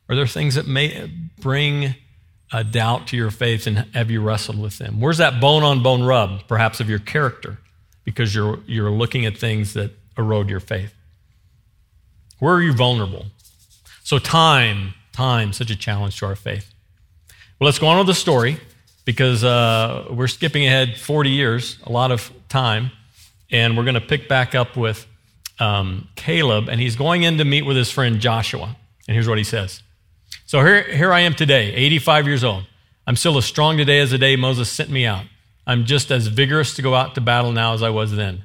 Are 0.09 0.15
there 0.15 0.27
things 0.27 0.55
that 0.55 0.67
may 0.67 1.11
bring 1.39 1.95
a 2.51 2.63
doubt 2.63 3.07
to 3.07 3.17
your 3.17 3.31
faith 3.31 3.67
and 3.67 3.79
have 3.93 4.09
you 4.09 4.21
wrestled 4.21 4.59
with 4.59 4.77
them? 4.77 4.99
Where's 4.99 5.17
that 5.17 5.41
bone 5.41 5.63
on 5.63 5.83
bone 5.83 6.03
rub, 6.03 6.47
perhaps, 6.47 6.79
of 6.79 6.89
your 6.89 6.99
character 6.99 7.57
because 8.03 8.33
you're, 8.33 8.59
you're 8.65 8.91
looking 8.91 9.25
at 9.25 9.37
things 9.37 9.73
that 9.73 9.91
erode 10.17 10.49
your 10.49 10.59
faith? 10.59 10.93
Where 12.39 12.53
are 12.53 12.61
you 12.61 12.73
vulnerable? 12.73 13.25
So, 14.03 14.19
time, 14.19 14.93
time, 15.13 15.53
such 15.53 15.71
a 15.71 15.75
challenge 15.75 16.19
to 16.19 16.27
our 16.27 16.35
faith. 16.35 16.73
Well, 17.59 17.65
let's 17.65 17.79
go 17.79 17.87
on 17.87 17.97
with 17.97 18.07
the 18.07 18.13
story 18.13 18.59
because 19.05 19.43
uh, 19.43 20.07
we're 20.11 20.27
skipping 20.27 20.65
ahead 20.65 20.97
40 20.97 21.29
years, 21.29 21.77
a 21.83 21.91
lot 21.91 22.11
of 22.11 22.31
time, 22.49 22.91
and 23.51 23.77
we're 23.77 23.83
going 23.83 23.95
to 23.95 24.01
pick 24.01 24.27
back 24.27 24.53
up 24.53 24.75
with 24.75 25.07
um, 25.59 26.07
Caleb, 26.15 26.69
and 26.69 26.79
he's 26.79 26.95
going 26.95 27.23
in 27.23 27.37
to 27.37 27.45
meet 27.45 27.63
with 27.63 27.77
his 27.77 27.91
friend 27.91 28.19
Joshua. 28.19 28.75
And 29.07 29.15
here's 29.15 29.27
what 29.27 29.37
he 29.37 29.43
says 29.43 29.81
So 30.45 30.59
here, 30.59 30.83
here 30.83 31.13
I 31.13 31.21
am 31.21 31.33
today, 31.33 31.73
85 31.73 32.27
years 32.27 32.43
old. 32.43 32.65
I'm 33.07 33.15
still 33.15 33.37
as 33.37 33.45
strong 33.45 33.77
today 33.77 33.99
as 33.99 34.11
the 34.11 34.17
day 34.17 34.35
Moses 34.35 34.69
sent 34.69 34.89
me 34.89 35.05
out. 35.05 35.25
I'm 35.67 35.85
just 35.85 36.11
as 36.11 36.27
vigorous 36.27 36.75
to 36.75 36.81
go 36.81 36.95
out 36.95 37.15
to 37.15 37.21
battle 37.21 37.51
now 37.51 37.73
as 37.73 37.83
I 37.83 37.89
was 37.89 38.15
then. 38.15 38.43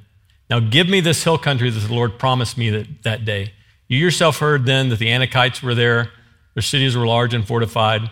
Now 0.49 0.59
give 0.59 0.87
me 0.87 0.99
this 0.99 1.23
hill 1.23 1.37
country 1.37 1.69
that 1.69 1.79
the 1.79 1.93
Lord 1.93 2.19
promised 2.19 2.57
me 2.57 2.69
that, 2.69 3.03
that 3.03 3.25
day. 3.25 3.53
You 3.87 3.97
yourself 3.97 4.39
heard 4.39 4.65
then 4.65 4.89
that 4.89 4.99
the 4.99 5.07
Anakites 5.07 5.61
were 5.61 5.75
there, 5.75 6.11
their 6.53 6.61
cities 6.61 6.95
were 6.95 7.05
large 7.05 7.33
and 7.33 7.47
fortified. 7.47 8.09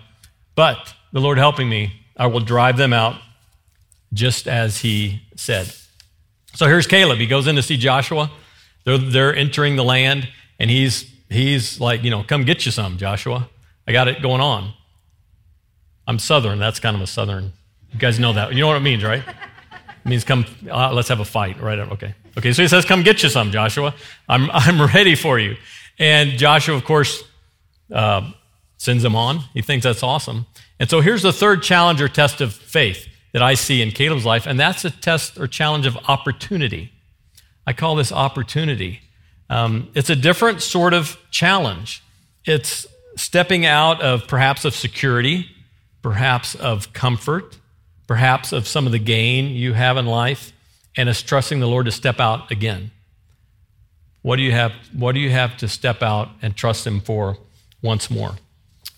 But 0.56 0.94
the 1.12 1.22
Lord 1.22 1.38
helping 1.38 1.70
me, 1.70 1.94
I 2.18 2.28
will 2.28 2.40
drive 2.40 2.78
them 2.78 2.94
out 2.94 3.16
just 4.14 4.48
as 4.48 4.80
he 4.80 5.22
said. 5.36 5.74
So 6.54 6.68
here's 6.68 6.88
Caleb. 6.88 7.20
He 7.20 7.28
goes 7.28 7.48
in 7.48 7.56
to 7.56 7.62
see 7.62 7.78
Joshua. 7.78 8.32
They're, 8.84 8.98
they're 8.98 9.36
entering 9.36 9.76
the 9.76 9.84
land, 9.84 10.28
and 10.60 10.70
he's, 10.70 11.12
he's 11.30 11.80
like, 11.80 12.04
you 12.04 12.10
know, 12.10 12.24
come 12.24 12.44
get 12.44 12.66
you 12.66 12.72
some, 12.72 12.98
Joshua. 12.98 13.50
I 13.88 13.92
got 13.92 14.08
it 14.08 14.22
going 14.22 14.42
on. 14.42 14.74
I'm 16.08 16.20
Southern. 16.20 16.60
That's 16.60 16.80
kind 16.80 16.96
of 16.96 17.02
a 17.02 17.08
Southern. 17.08 17.54
You 17.92 18.00
guys 18.00 18.20
know 18.20 18.34
that. 18.34 18.54
You 18.54 18.62
know 18.62 18.68
what 18.68 18.78
it 18.78 18.82
means, 18.82 19.04
right? 19.04 19.24
It 19.28 20.10
means 20.10 20.24
come, 20.24 20.46
uh, 20.70 20.94
let's 20.94 21.10
have 21.10 21.20
a 21.20 21.26
fight, 21.26 21.60
right? 21.62 21.80
Okay. 21.80 22.14
Okay, 22.38 22.54
so 22.54 22.62
he 22.62 22.68
says, 22.68 22.86
come 22.86 23.04
get 23.04 23.22
you 23.22 23.30
some, 23.30 23.52
Joshua. 23.52 23.94
I'm, 24.28 24.50
I'm 24.54 24.82
ready 24.82 25.16
for 25.16 25.40
you. 25.40 25.58
And 25.98 26.32
Joshua, 26.32 26.76
of 26.76 26.86
course, 26.86 27.24
uh, 27.92 28.32
sends 28.78 29.04
him 29.04 29.16
on. 29.16 29.40
He 29.54 29.62
thinks 29.62 29.84
that's 29.84 30.04
awesome. 30.04 30.46
And 30.80 30.90
so 30.90 31.02
here's 31.02 31.22
the 31.22 31.34
third 31.34 31.62
challenge 31.62 32.02
or 32.02 32.08
test 32.08 32.42
of 32.42 32.54
faith 32.54 33.08
that 33.34 33.42
I 33.42 33.54
see 33.54 33.82
in 33.82 33.92
Caleb's 33.92 34.26
life, 34.26 34.48
and 34.48 34.60
that's 34.60 34.86
a 34.86 34.90
test 34.90 35.38
or 35.38 35.48
challenge 35.48 35.86
of 35.86 35.98
opportunity. 36.08 36.92
I 37.70 37.74
call 37.74 37.94
this 37.94 38.12
opportunity. 38.12 39.02
Um, 39.48 39.90
it's 39.94 40.10
a 40.10 40.16
different 40.16 40.64
sort 40.64 40.96
of 40.96 41.20
challenge. 41.30 42.02
It's 42.44 42.88
stepping 43.16 43.64
out 43.68 44.02
of 44.02 44.28
perhaps 44.28 44.66
of 44.66 44.74
security, 44.74 45.46
perhaps 46.02 46.56
of 46.56 46.94
comfort, 46.94 47.60
perhaps 48.08 48.54
of 48.54 48.68
some 48.68 48.88
of 48.88 48.92
the 48.92 48.98
gain 48.98 49.50
you 49.50 49.74
have 49.74 49.98
in 49.98 50.08
life, 50.08 50.52
and 50.98 51.08
it's 51.10 51.22
trusting 51.22 51.60
the 51.60 51.68
Lord 51.68 51.86
to 51.86 51.92
step 51.92 52.20
out 52.20 52.50
again. 52.50 52.90
What 54.24 54.38
do 54.38 54.42
you 54.42 54.52
have? 54.52 54.72
What 54.92 55.12
do 55.12 55.20
you 55.20 55.30
have 55.30 55.56
to 55.58 55.68
step 55.68 56.02
out 56.02 56.30
and 56.42 56.56
trust 56.56 56.88
Him 56.88 57.02
for 57.02 57.38
once 57.84 58.10
more? 58.10 58.32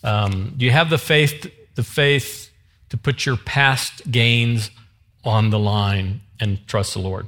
Um, 0.02 0.54
do 0.56 0.64
you 0.64 0.72
have 0.72 0.90
the 0.90 0.98
faith 0.98 1.52
the 1.76 1.84
faith 1.84 2.50
to 2.88 2.96
put 2.96 3.26
your 3.26 3.36
past 3.36 4.10
gains 4.10 4.72
on 5.26 5.50
the 5.50 5.60
line 5.60 6.22
and 6.40 6.66
trust 6.68 6.94
the 6.94 7.00
Lord. 7.00 7.28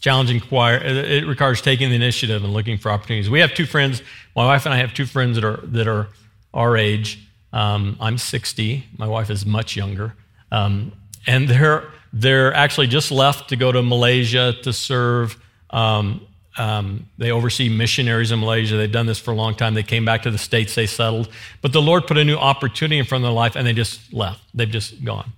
Challenging 0.00 0.40
choir. 0.40 0.76
It 0.78 1.26
requires 1.26 1.60
taking 1.60 1.90
the 1.90 1.96
initiative 1.96 2.42
and 2.42 2.52
looking 2.52 2.78
for 2.78 2.90
opportunities. 2.90 3.30
We 3.30 3.40
have 3.40 3.54
two 3.54 3.66
friends. 3.66 4.02
My 4.34 4.46
wife 4.46 4.64
and 4.66 4.74
I 4.74 4.78
have 4.78 4.94
two 4.94 5.06
friends 5.06 5.36
that 5.36 5.44
are 5.44 5.60
that 5.64 5.86
are 5.86 6.08
our 6.52 6.76
age. 6.76 7.26
Um, 7.52 7.96
I'm 8.00 8.18
60. 8.18 8.86
My 8.96 9.06
wife 9.06 9.30
is 9.30 9.44
much 9.44 9.76
younger, 9.76 10.14
um, 10.50 10.92
and 11.26 11.48
they're 11.48 11.84
they're 12.12 12.52
actually 12.54 12.86
just 12.88 13.10
left 13.10 13.50
to 13.50 13.56
go 13.56 13.70
to 13.70 13.82
Malaysia 13.82 14.54
to 14.62 14.72
serve. 14.72 15.40
Um, 15.70 16.26
um, 16.58 17.08
they 17.16 17.30
oversee 17.30 17.68
missionaries 17.68 18.32
in 18.32 18.40
Malaysia. 18.40 18.76
They've 18.76 18.90
done 18.90 19.06
this 19.06 19.18
for 19.18 19.30
a 19.30 19.34
long 19.34 19.54
time. 19.54 19.74
They 19.74 19.84
came 19.84 20.04
back 20.04 20.22
to 20.22 20.30
the 20.30 20.38
States, 20.38 20.74
they 20.74 20.86
settled. 20.86 21.28
But 21.62 21.72
the 21.72 21.80
Lord 21.80 22.06
put 22.06 22.18
a 22.18 22.24
new 22.24 22.36
opportunity 22.36 22.98
in 22.98 23.04
front 23.04 23.24
of 23.24 23.28
their 23.28 23.34
life, 23.34 23.54
and 23.54 23.66
they 23.66 23.72
just 23.72 24.12
left. 24.12 24.42
They've 24.52 24.68
just 24.68 25.04
gone. 25.04 25.32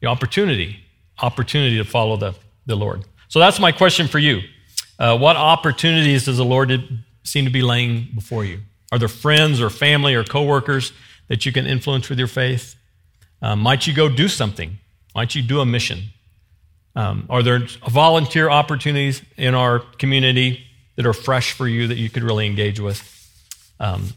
The 0.00 0.06
opportunity, 0.06 0.78
opportunity 1.20 1.76
to 1.76 1.84
follow 1.84 2.16
the, 2.16 2.34
the 2.64 2.74
Lord. 2.74 3.04
So 3.28 3.38
that's 3.38 3.58
my 3.58 3.72
question 3.72 4.08
for 4.08 4.18
you. 4.18 4.42
Uh, 4.98 5.18
what 5.18 5.36
opportunities 5.36 6.24
does 6.24 6.36
the 6.36 6.44
Lord 6.44 6.72
seem 7.22 7.44
to 7.44 7.50
be 7.50 7.62
laying 7.62 8.08
before 8.14 8.44
you? 8.44 8.60
Are 8.92 8.98
there 8.98 9.08
friends 9.08 9.60
or 9.60 9.68
family 9.68 10.14
or 10.14 10.24
coworkers 10.24 10.92
that 11.28 11.44
you 11.44 11.52
can 11.52 11.66
influence 11.66 12.08
with 12.08 12.18
your 12.18 12.28
faith? 12.28 12.76
Uh, 13.42 13.56
might 13.56 13.86
you 13.86 13.92
go 13.92 14.08
do 14.08 14.28
something? 14.28 14.78
Might 15.14 15.34
you 15.34 15.42
do 15.42 15.60
a 15.60 15.66
mission? 15.66 16.04
Um, 16.94 17.26
are 17.28 17.42
there 17.42 17.60
volunteer 17.88 18.48
opportunities 18.48 19.22
in 19.36 19.54
our 19.54 19.80
community 19.80 20.66
that 20.96 21.04
are 21.04 21.12
fresh 21.12 21.52
for 21.52 21.68
you 21.68 21.88
that 21.88 21.98
you 21.98 22.08
could 22.08 22.22
really 22.22 22.46
engage 22.46 22.80
with? 22.80 23.12
Um, 23.78 24.14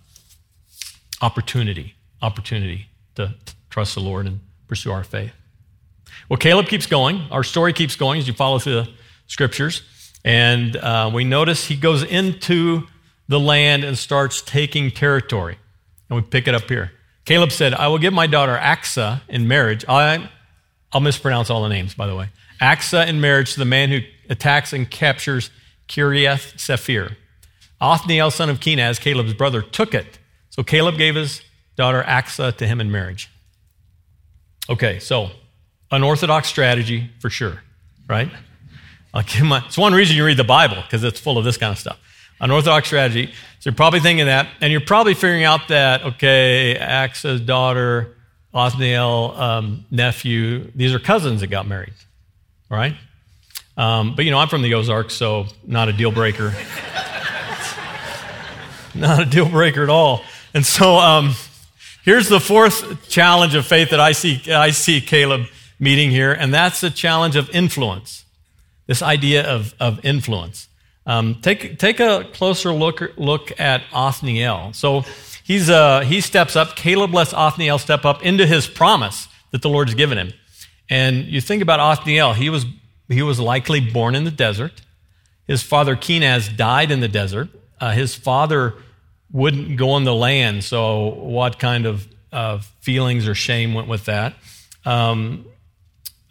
opportunity, 1.21 1.95
opportunity 2.21 2.87
to 3.15 3.35
trust 3.69 3.95
the 3.95 4.01
Lord 4.01 4.25
and 4.25 4.39
pursue 4.67 4.91
our 4.91 5.03
faith. 5.03 5.33
Well, 6.29 6.37
Caleb 6.37 6.67
keeps 6.67 6.85
going. 6.85 7.23
Our 7.31 7.43
story 7.43 7.73
keeps 7.73 7.95
going 7.95 8.19
as 8.19 8.27
you 8.27 8.33
follow 8.33 8.59
through 8.59 8.83
the 8.83 8.89
scriptures. 9.25 9.81
And 10.23 10.75
uh, 10.75 11.09
we 11.13 11.23
notice 11.23 11.65
he 11.65 11.75
goes 11.75 12.03
into 12.03 12.87
the 13.27 13.39
land 13.39 13.83
and 13.83 13.97
starts 13.97 14.41
taking 14.41 14.91
territory. 14.91 15.57
And 16.09 16.15
we 16.17 16.21
pick 16.21 16.47
it 16.47 16.53
up 16.53 16.69
here. 16.69 16.91
Caleb 17.25 17.51
said, 17.51 17.73
I 17.73 17.87
will 17.87 17.97
give 17.97 18.13
my 18.13 18.27
daughter 18.27 18.55
Aksah 18.55 19.21
in 19.27 19.47
marriage. 19.47 19.85
I, 19.87 20.29
I'll 20.91 21.01
mispronounce 21.01 21.49
all 21.49 21.63
the 21.63 21.69
names, 21.69 21.95
by 21.95 22.07
the 22.07 22.15
way. 22.15 22.29
Aksah 22.61 23.07
in 23.07 23.21
marriage 23.21 23.53
to 23.53 23.59
the 23.59 23.65
man 23.65 23.89
who 23.89 24.01
attacks 24.29 24.73
and 24.73 24.89
captures 24.89 25.49
Kiriath 25.87 26.55
Sepher. 26.57 27.15
Othniel, 27.81 28.31
son 28.31 28.49
of 28.49 28.59
Kenaz, 28.59 28.99
Caleb's 28.99 29.33
brother, 29.33 29.61
took 29.61 29.93
it. 29.93 30.19
So 30.49 30.63
Caleb 30.63 30.97
gave 30.97 31.15
his 31.15 31.41
daughter 31.75 32.03
Aksah 32.03 32.55
to 32.57 32.67
him 32.67 32.81
in 32.81 32.91
marriage. 32.91 33.29
Okay, 34.69 34.99
so 34.99 35.31
unorthodox 35.91 36.47
strategy 36.47 37.09
for 37.19 37.29
sure, 37.29 37.61
right? 38.07 38.29
My, 39.41 39.63
it's 39.65 39.77
one 39.77 39.93
reason 39.93 40.15
you 40.15 40.25
read 40.25 40.37
the 40.37 40.43
Bible, 40.43 40.77
because 40.81 41.03
it's 41.03 41.19
full 41.19 41.37
of 41.37 41.43
this 41.43 41.57
kind 41.57 41.71
of 41.71 41.77
stuff. 41.79 41.99
Unorthodox 42.41 42.87
strategy. 42.87 43.33
So 43.59 43.69
you're 43.69 43.75
probably 43.75 43.99
thinking 43.99 44.27
that, 44.27 44.47
and 44.61 44.71
you're 44.71 44.81
probably 44.81 45.13
figuring 45.13 45.43
out 45.43 45.67
that, 45.69 46.03
okay, 46.03 46.75
Aksah's 46.77 47.41
daughter, 47.41 48.15
Othniel, 48.53 49.33
um, 49.35 49.85
nephew, 49.91 50.71
these 50.73 50.93
are 50.93 50.99
cousins 50.99 51.41
that 51.41 51.47
got 51.47 51.67
married, 51.67 51.93
right? 52.69 52.95
Um, 53.75 54.15
but 54.15 54.25
you 54.25 54.31
know, 54.31 54.37
I'm 54.37 54.47
from 54.47 54.61
the 54.61 54.73
Ozarks, 54.73 55.13
so 55.13 55.47
not 55.65 55.89
a 55.89 55.93
deal 55.93 56.11
breaker. 56.11 56.53
not 58.95 59.21
a 59.21 59.25
deal 59.25 59.49
breaker 59.49 59.83
at 59.83 59.89
all. 59.89 60.21
And 60.53 60.65
so 60.65 60.95
um, 60.95 61.33
here's 62.03 62.27
the 62.27 62.39
fourth 62.39 63.07
challenge 63.09 63.55
of 63.55 63.65
faith 63.65 63.91
that 63.91 63.99
I 63.99 64.13
see, 64.13 64.41
I 64.51 64.71
see 64.71 65.01
Caleb 65.01 65.47
meeting 65.79 66.11
here, 66.11 66.31
and 66.31 66.53
that's 66.53 66.81
the 66.81 66.89
challenge 66.89 67.35
of 67.35 67.49
influence. 67.51 68.25
This 68.87 69.01
idea 69.01 69.45
of, 69.45 69.73
of 69.79 70.03
influence. 70.03 70.67
Um, 71.05 71.35
take, 71.41 71.79
take 71.79 71.99
a 71.99 72.27
closer 72.33 72.71
look, 72.71 73.01
look 73.17 73.59
at 73.59 73.83
Othniel. 73.93 74.73
So 74.73 75.05
he's, 75.43 75.69
uh, 75.69 76.01
he 76.01 76.21
steps 76.21 76.55
up. 76.55 76.75
Caleb 76.75 77.13
lets 77.13 77.33
Othniel 77.33 77.79
step 77.79 78.05
up 78.05 78.23
into 78.23 78.45
his 78.45 78.67
promise 78.67 79.27
that 79.51 79.61
the 79.61 79.69
Lord's 79.69 79.93
given 79.95 80.17
him. 80.17 80.33
And 80.89 81.25
you 81.25 81.41
think 81.41 81.61
about 81.61 81.79
Othniel, 81.79 82.33
he 82.33 82.49
was, 82.49 82.65
he 83.07 83.21
was 83.21 83.39
likely 83.39 83.79
born 83.79 84.15
in 84.15 84.23
the 84.23 84.31
desert. 84.31 84.81
His 85.47 85.63
father 85.63 85.95
Kenaz 85.95 86.55
died 86.55 86.91
in 86.91 86.99
the 86.99 87.07
desert. 87.07 87.49
Uh, 87.79 87.91
his 87.91 88.13
father 88.13 88.75
wouldn't 89.31 89.77
go 89.77 89.91
on 89.91 90.03
the 90.03 90.13
land, 90.13 90.63
so 90.63 91.07
what 91.07 91.59
kind 91.59 91.85
of 91.85 92.07
uh, 92.31 92.59
feelings 92.81 93.27
or 93.27 93.35
shame 93.35 93.73
went 93.73 93.87
with 93.87 94.05
that? 94.05 94.35
Um, 94.85 95.45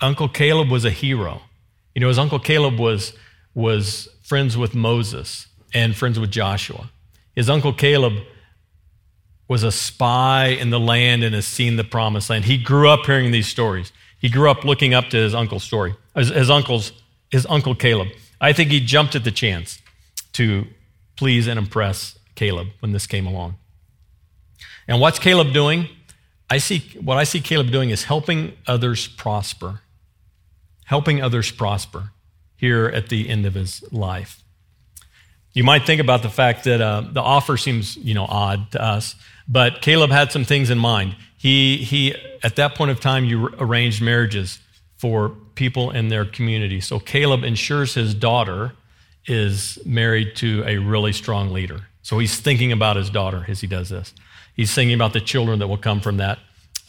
Uncle 0.01 0.29
Caleb 0.29 0.71
was 0.71 0.85
a 0.85 0.91
hero. 0.91 1.43
You 1.95 2.01
know, 2.01 2.09
his 2.09 2.19
uncle 2.19 2.39
Caleb 2.39 2.79
was, 2.79 3.13
was 3.55 4.09
friends 4.23 4.57
with 4.57 4.75
Moses 4.75 5.49
and 5.75 5.97
friends 5.97 6.19
with 6.21 6.31
Joshua. 6.31 6.91
His 7.35 7.51
uncle 7.51 7.73
Caleb 7.73 8.15
was 9.49 9.63
a 9.63 9.73
spy 9.73 10.47
in 10.47 10.71
the 10.71 10.79
land 10.79 11.25
and 11.25 11.35
has 11.35 11.47
seen 11.47 11.77
the 11.77 11.85
promised 11.85 12.31
land. 12.31 12.45
He 12.45 12.59
grew 12.59 12.89
up 12.89 13.07
hearing 13.07 13.33
these 13.33 13.49
stories. 13.49 13.93
He 14.21 14.29
grew 14.29 14.51
up 14.51 14.65
looking 14.65 14.95
up 14.95 15.09
to 15.11 15.17
his 15.17 15.35
uncle's 15.35 15.65
story, 15.65 15.95
his, 16.15 16.29
his 16.29 16.51
uncle's, 16.51 16.93
his 17.31 17.47
uncle 17.49 17.75
Caleb. 17.75 18.09
I 18.41 18.53
think 18.53 18.71
he 18.71 18.81
jumped 18.81 19.15
at 19.17 19.25
the 19.25 19.31
chance 19.31 19.81
to 20.35 20.67
please 21.17 21.49
and 21.49 21.59
impress 21.59 22.19
Caleb 22.35 22.69
when 22.81 22.93
this 22.93 23.07
came 23.07 23.27
along. 23.27 23.57
And 24.87 25.01
what's 25.01 25.19
Caleb 25.19 25.53
doing? 25.53 25.89
I 26.51 26.59
see 26.59 26.79
what 27.01 27.19
I 27.19 27.25
see 27.25 27.41
Caleb 27.41 27.71
doing 27.71 27.91
is 27.91 28.05
helping 28.05 28.53
others 28.67 29.07
prosper 29.07 29.81
helping 30.89 31.23
others 31.23 31.51
prosper 31.51 32.11
here 32.57 32.87
at 32.87 33.11
the 33.11 33.29
end 33.29 33.45
of 33.45 33.53
his 33.53 33.85
life. 33.93 34.43
You 35.53 35.63
might 35.63 35.85
think 35.85 36.01
about 36.01 36.23
the 36.23 36.31
fact 36.31 36.65
that 36.65 36.81
uh, 36.81 37.03
the 37.13 37.21
offer 37.21 37.59
seems, 37.59 37.97
you 37.99 38.15
know, 38.15 38.25
odd 38.25 38.73
to 38.73 38.83
us, 38.83 39.15
but 39.47 39.83
Caleb 39.83 40.11
had 40.11 40.33
some 40.33 40.45
things 40.45 40.71
in 40.71 40.79
mind. 40.79 41.15
He, 41.37 41.77
he, 41.77 42.15
at 42.43 42.57
that 42.57 42.75
point 42.75 42.91
of 42.91 43.01
time, 43.01 43.27
you 43.27 43.49
arranged 43.59 44.01
marriages 44.01 44.61
for 44.97 45.29
people 45.57 45.91
in 45.91 46.09
their 46.09 46.25
community. 46.25 46.81
So 46.81 46.99
Caleb 46.99 47.45
ensures 47.45 47.93
his 47.93 48.15
daughter 48.15 48.73
is 49.27 49.79
married 49.85 50.37
to 50.37 50.65
a 50.67 50.79
really 50.79 51.13
strong 51.13 51.51
leader. 51.53 51.81
So 52.01 52.19
he's 52.19 52.41
thinking 52.41 52.73
about 52.73 52.97
his 52.97 53.11
daughter 53.11 53.45
as 53.47 53.61
he 53.61 53.67
does 53.67 53.91
this. 53.91 54.15
He's 54.55 54.75
thinking 54.75 54.95
about 54.95 55.13
the 55.13 55.21
children 55.21 55.59
that 55.59 55.69
will 55.69 55.77
come 55.77 56.01
from 56.01 56.17
that, 56.17 56.39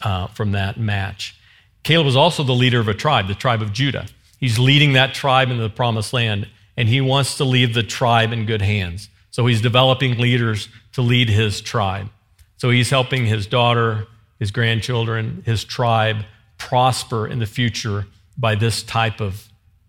uh, 0.00 0.28
from 0.28 0.52
that 0.52 0.80
match. 0.80 1.36
Caleb 1.82 2.06
was 2.06 2.16
also 2.16 2.42
the 2.42 2.52
leader 2.52 2.80
of 2.80 2.88
a 2.88 2.94
tribe, 2.94 3.28
the 3.28 3.34
tribe 3.34 3.62
of 3.62 3.72
Judah. 3.72 4.06
He's 4.38 4.58
leading 4.58 4.92
that 4.94 5.14
tribe 5.14 5.50
into 5.50 5.62
the 5.62 5.70
promised 5.70 6.12
land, 6.12 6.48
and 6.76 6.88
he 6.88 7.00
wants 7.00 7.36
to 7.36 7.44
leave 7.44 7.74
the 7.74 7.82
tribe 7.82 8.32
in 8.32 8.46
good 8.46 8.62
hands. 8.62 9.08
So 9.30 9.46
he's 9.46 9.60
developing 9.60 10.18
leaders 10.18 10.68
to 10.92 11.02
lead 11.02 11.28
his 11.28 11.60
tribe. 11.60 12.08
So 12.56 12.70
he's 12.70 12.90
helping 12.90 13.26
his 13.26 13.46
daughter, 13.46 14.06
his 14.38 14.50
grandchildren, 14.50 15.42
his 15.46 15.64
tribe 15.64 16.24
prosper 16.58 17.26
in 17.26 17.38
the 17.38 17.46
future 17.46 18.06
by 18.36 18.54
this 18.54 18.82
type 18.82 19.20
of, 19.20 19.48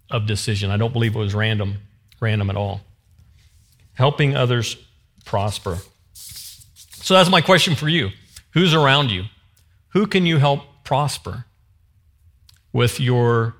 of 0.10 0.26
decision. 0.26 0.72
I 0.72 0.78
don't 0.78 0.94
believe 0.94 1.16
it 1.16 1.20
was 1.20 1.34
random, 1.34 1.78
random 2.20 2.50
at 2.50 2.56
all. 2.56 2.82
Helping 3.94 4.36
others 4.36 4.78
prosper. 5.26 5.80
So 6.14 7.14
that's 7.14 7.30
my 7.30 7.42
question 7.42 7.76
for 7.76 7.90
you. 7.90 8.10
Who's 8.54 8.74
around 8.74 9.12
you? 9.12 9.26
Who 9.90 10.08
can 10.08 10.26
you 10.26 10.38
help 10.38 10.62
prosper? 10.84 11.46
With 12.74 13.00
your 13.00 13.56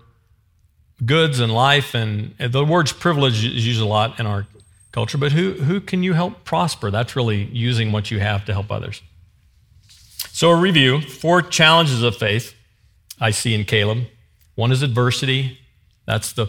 goods 1.06 1.40
and 1.40 1.54
life. 1.54 1.94
And 1.94 2.36
the 2.40 2.64
word 2.64 2.92
privilege 3.00 3.46
is 3.46 3.66
used 3.66 3.82
a 3.82 3.86
lot 3.86 4.20
in 4.20 4.26
our 4.26 4.48
culture, 4.92 5.18
but 5.18 5.32
who, 5.32 5.54
who 5.54 5.80
can 5.80 6.04
you 6.04 6.14
help 6.14 6.44
prosper? 6.44 6.92
That's 6.92 7.16
really 7.16 7.44
using 7.46 7.92
what 7.92 8.12
you 8.12 8.20
have 8.20 8.46
to 8.46 8.54
help 8.54 8.72
others. 8.72 9.02
So, 10.34 10.50
a 10.50 10.56
review 10.56 11.02
four 11.02 11.42
challenges 11.42 12.04
of 12.04 12.16
faith 12.16 12.56
I 13.20 13.32
see 13.32 13.54
in 13.54 13.66
Caleb. 13.66 14.06
One 14.56 14.72
is 14.72 14.82
adversity, 14.82 15.60
that's 16.06 16.34
the 16.34 16.48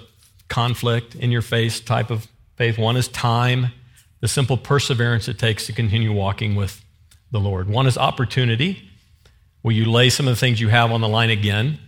conflict 0.49 1.15
in 1.15 1.31
your 1.31 1.43
face 1.43 1.81
type 1.81 2.11
of 2.11 2.29
faith. 2.57 2.79
One 2.79 2.97
is 2.97 3.09
time, 3.09 3.73
the 4.21 4.29
simple 4.29 4.57
perseverance 4.57 5.29
it 5.29 5.39
takes 5.39 5.67
to 5.67 5.73
continue 5.73 6.13
walking 6.13 6.55
with 6.55 6.85
the 7.31 7.41
Lord. 7.41 7.69
One 7.69 7.87
is 7.87 7.97
opportunity. 7.97 8.89
Will 9.63 9.73
you 9.73 9.91
lay 9.91 10.11
some 10.11 10.27
of 10.27 10.33
the 10.33 10.41
things 10.41 10.61
you 10.61 10.69
have 10.69 10.91
on 10.91 11.01
the 11.01 11.09
line 11.09 11.31
again 11.31 11.79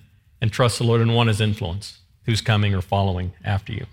and 0.45 0.53
trust 0.53 0.77
the 0.77 0.85
Lord, 0.85 1.01
and 1.01 1.15
one 1.15 1.29
his 1.29 1.41
influence, 1.41 2.01
who's 2.27 2.43
coming 2.43 2.75
or 2.75 2.83
following 2.83 3.33
after 3.43 3.73
you. 3.73 3.87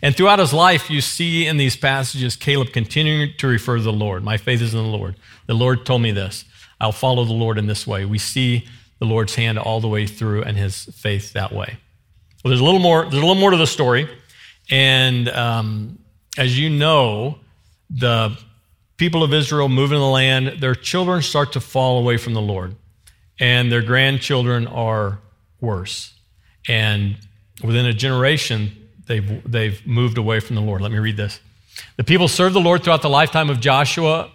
And 0.00 0.16
throughout 0.16 0.38
his 0.38 0.54
life, 0.54 0.88
you 0.88 1.02
see 1.02 1.46
in 1.46 1.58
these 1.58 1.76
passages 1.76 2.36
Caleb 2.36 2.72
continuing 2.72 3.34
to 3.36 3.46
refer 3.46 3.76
to 3.76 3.82
the 3.82 3.92
Lord. 3.92 4.24
My 4.24 4.38
faith 4.38 4.62
is 4.62 4.72
in 4.72 4.82
the 4.82 4.88
Lord. 4.88 5.16
The 5.46 5.52
Lord 5.52 5.84
told 5.84 6.00
me 6.00 6.10
this. 6.10 6.46
I'll 6.80 6.90
follow 6.90 7.26
the 7.26 7.34
Lord 7.34 7.58
in 7.58 7.66
this 7.66 7.86
way. 7.86 8.06
We 8.06 8.16
see 8.16 8.66
the 8.98 9.04
Lord's 9.04 9.34
hand 9.34 9.58
all 9.58 9.82
the 9.82 9.88
way 9.88 10.06
through 10.06 10.42
and 10.44 10.56
his 10.56 10.86
faith 10.86 11.34
that 11.34 11.52
way. 11.52 11.76
Well, 12.42 12.48
there's 12.48 12.60
a 12.60 12.64
little 12.64 12.80
more. 12.80 13.02
There's 13.02 13.22
a 13.22 13.26
little 13.26 13.34
more 13.34 13.50
to 13.50 13.58
the 13.58 13.66
story, 13.66 14.08
and 14.70 15.28
um, 15.28 15.98
as 16.38 16.58
you 16.58 16.70
know, 16.70 17.40
the 17.90 18.38
people 18.96 19.22
of 19.22 19.34
Israel 19.34 19.68
move 19.68 19.92
into 19.92 20.00
the 20.00 20.06
land. 20.06 20.62
Their 20.62 20.74
children 20.74 21.20
start 21.20 21.52
to 21.52 21.60
fall 21.60 21.98
away 21.98 22.16
from 22.16 22.32
the 22.32 22.40
Lord 22.40 22.74
and 23.40 23.72
their 23.72 23.82
grandchildren 23.82 24.66
are 24.66 25.18
worse. 25.60 26.12
And 26.68 27.16
within 27.64 27.86
a 27.86 27.94
generation, 27.94 28.88
they've, 29.06 29.50
they've 29.50 29.84
moved 29.86 30.18
away 30.18 30.40
from 30.40 30.56
the 30.56 30.62
Lord. 30.62 30.82
Let 30.82 30.92
me 30.92 30.98
read 30.98 31.16
this. 31.16 31.40
The 31.96 32.04
people 32.04 32.28
served 32.28 32.54
the 32.54 32.60
Lord 32.60 32.84
throughout 32.84 33.02
the 33.02 33.08
lifetime 33.08 33.48
of 33.48 33.60
Joshua 33.60 34.30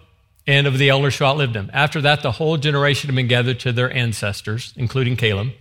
and 0.46 0.66
of 0.66 0.78
the 0.78 0.90
elders 0.90 1.16
who 1.16 1.24
outlived 1.24 1.54
him. 1.54 1.70
After 1.72 2.00
that, 2.02 2.22
the 2.22 2.32
whole 2.32 2.56
generation 2.56 3.08
had 3.08 3.16
been 3.16 3.28
gathered 3.28 3.60
to 3.60 3.72
their 3.72 3.92
ancestors, 3.92 4.74
including 4.76 5.16
Caleb. 5.16 5.52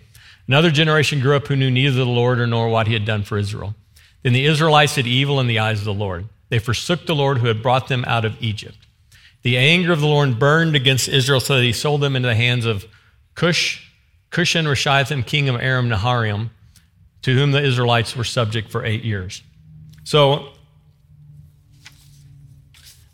Another 0.47 0.71
generation 0.71 1.19
grew 1.19 1.35
up 1.35 1.47
who 1.47 1.55
knew 1.55 1.71
neither 1.71 1.97
the 1.97 2.05
Lord 2.05 2.37
nor 2.49 2.69
what 2.69 2.87
he 2.87 2.93
had 2.93 3.05
done 3.05 3.23
for 3.23 3.37
Israel. 3.37 3.75
Then 4.23 4.33
the 4.33 4.45
Israelites 4.45 4.95
did 4.95 5.07
evil 5.07 5.39
in 5.39 5.47
the 5.47 5.59
eyes 5.59 5.79
of 5.79 5.85
the 5.85 5.93
Lord. 5.93 6.27
They 6.49 6.59
forsook 6.59 7.05
the 7.05 7.15
Lord 7.15 7.39
who 7.39 7.47
had 7.47 7.63
brought 7.63 7.87
them 7.87 8.05
out 8.05 8.25
of 8.25 8.41
Egypt. 8.41 8.77
The 9.41 9.57
anger 9.57 9.91
of 9.91 10.01
the 10.01 10.07
Lord 10.07 10.39
burned 10.39 10.75
against 10.75 11.07
Israel 11.07 11.39
so 11.39 11.55
that 11.55 11.63
he 11.63 11.73
sold 11.73 12.01
them 12.01 12.15
into 12.15 12.27
the 12.27 12.35
hands 12.35 12.65
of 12.65 12.85
Cush, 13.35 13.91
Cushan 14.31 14.65
Rishathaim, 14.65 15.25
king 15.25 15.49
of 15.49 15.55
Aram 15.61 15.89
Naharaim, 15.89 16.49
to 17.21 17.33
whom 17.33 17.51
the 17.51 17.61
Israelites 17.61 18.15
were 18.15 18.23
subject 18.23 18.71
for 18.71 18.83
eight 18.83 19.03
years. 19.03 19.43
So 20.03 20.49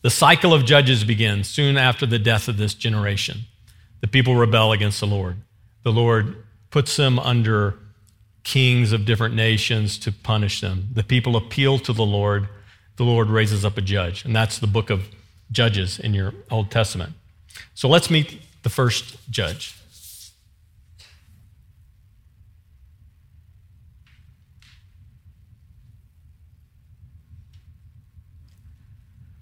the 0.02 0.10
cycle 0.10 0.54
of 0.54 0.66
judges 0.66 1.04
begins 1.04 1.48
soon 1.48 1.78
after 1.78 2.06
the 2.06 2.20
death 2.20 2.48
of 2.48 2.58
this 2.58 2.74
generation. 2.74 3.42
The 4.02 4.08
people 4.08 4.36
rebel 4.36 4.72
against 4.72 5.00
the 5.00 5.08
Lord. 5.08 5.38
The 5.84 5.92
Lord 5.92 6.36
puts 6.72 6.96
them 6.96 7.20
under 7.20 7.78
kings 8.44 8.92
of 8.92 9.06
different 9.06 9.36
nations 9.36 10.00
to 10.00 10.12
punish 10.12 10.62
them. 10.62 10.90
The 10.94 11.04
people 11.04 11.36
appeal 11.36 11.78
to 11.80 11.94
the 11.94 12.06
Lord. 12.06 12.50
The 12.96 13.04
Lord 13.04 13.30
raises 13.30 13.64
up 13.64 13.78
a 13.78 13.82
judge. 13.82 14.26
And 14.26 14.36
that's 14.36 14.60
the 14.60 14.68
book 14.68 14.90
of 14.90 15.08
Judges 15.52 16.00
in 16.00 16.14
your 16.14 16.34
Old 16.50 16.72
Testament. 16.72 17.14
So 17.74 17.88
let's 17.88 18.10
meet 18.10 18.42
the 18.64 18.70
first 18.70 19.18
judge. 19.30 19.76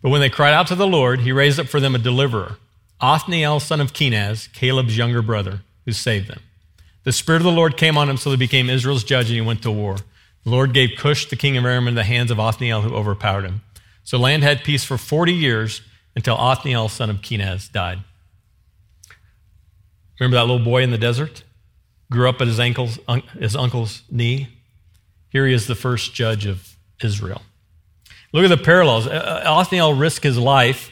But 0.10 0.14
when 0.14 0.22
they 0.22 0.30
cried 0.32 0.56
out 0.56 0.66
to 0.70 0.76
the 0.76 0.88
Lord, 0.88 1.20
he 1.20 1.32
raised 1.32 1.60
up 1.60 1.68
for 1.68 1.80
them 1.80 1.94
a 1.94 2.00
deliverer, 2.00 2.58
Othniel, 3.00 3.60
son 3.60 3.80
of 3.80 3.94
Kenaz, 3.94 4.52
Caleb's 4.54 4.98
younger 4.98 5.22
brother, 5.22 5.62
who 5.86 5.92
saved 5.92 6.30
them. 6.30 6.40
The 7.04 7.12
Spirit 7.12 7.42
of 7.42 7.44
the 7.44 7.52
Lord 7.52 7.78
came 7.78 7.96
on 7.96 8.10
him, 8.10 8.18
so 8.18 8.32
he 8.32 8.36
became 8.36 8.72
Israel's 8.72 9.04
judge, 9.04 9.28
and 9.28 9.36
he 9.36 9.42
went 9.42 9.62
to 9.62 9.70
war. 9.70 9.98
The 10.46 10.50
Lord 10.50 10.74
gave 10.74 10.98
Cush, 10.98 11.28
the 11.28 11.36
king 11.36 11.58
of 11.58 11.64
Aram, 11.64 11.88
into 11.88 12.00
the 12.00 12.04
hands 12.06 12.32
of 12.32 12.40
Othniel, 12.40 12.82
who 12.82 12.96
overpowered 12.96 13.44
him. 13.44 13.62
So 14.04 14.18
land 14.18 14.42
had 14.42 14.64
peace 14.64 14.84
for 14.84 14.98
40 14.98 15.32
years 15.32 15.84
until 16.16 16.38
Othniel, 16.38 16.90
son 16.90 17.12
of 17.12 17.18
Kenaz, 17.18 17.72
died. 17.72 18.00
Remember 20.20 20.38
that 20.38 20.48
little 20.52 20.66
boy 20.66 20.82
in 20.82 20.90
the 20.90 20.98
desert? 20.98 21.44
Grew 22.12 22.28
up 22.28 22.42
at 22.42 22.48
his, 22.48 22.60
ankles, 22.60 22.98
his 23.38 23.56
uncle's 23.56 24.02
knee? 24.10 24.48
Here 25.30 25.46
he 25.46 25.54
is, 25.54 25.68
the 25.68 25.76
first 25.76 26.16
judge 26.16 26.48
of 26.48 26.76
Israel. 27.00 27.44
Look 28.32 28.44
at 28.44 28.50
the 28.50 28.64
parallels. 28.64 29.08
Uh, 29.08 29.42
uh, 29.46 29.60
Othniel 29.60 29.94
risked 29.94 30.24
his 30.24 30.38
life 30.38 30.92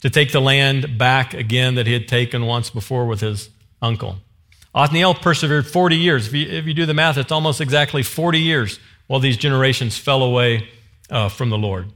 to 0.00 0.10
take 0.10 0.32
the 0.32 0.40
land 0.40 0.96
back 0.96 1.34
again 1.34 1.74
that 1.74 1.86
he 1.86 1.92
had 1.92 2.06
taken 2.06 2.46
once 2.46 2.70
before 2.70 3.06
with 3.06 3.20
his 3.20 3.50
uncle. 3.82 4.18
Othniel 4.74 5.14
persevered 5.14 5.66
40 5.66 5.96
years. 5.96 6.28
If 6.28 6.34
you, 6.34 6.46
if 6.46 6.66
you 6.66 6.74
do 6.74 6.86
the 6.86 6.94
math, 6.94 7.16
it's 7.16 7.32
almost 7.32 7.60
exactly 7.60 8.02
40 8.02 8.38
years 8.40 8.78
while 9.06 9.18
these 9.18 9.36
generations 9.36 9.98
fell 9.98 10.22
away 10.22 10.68
uh, 11.10 11.28
from 11.28 11.50
the 11.50 11.58
Lord. 11.58 11.90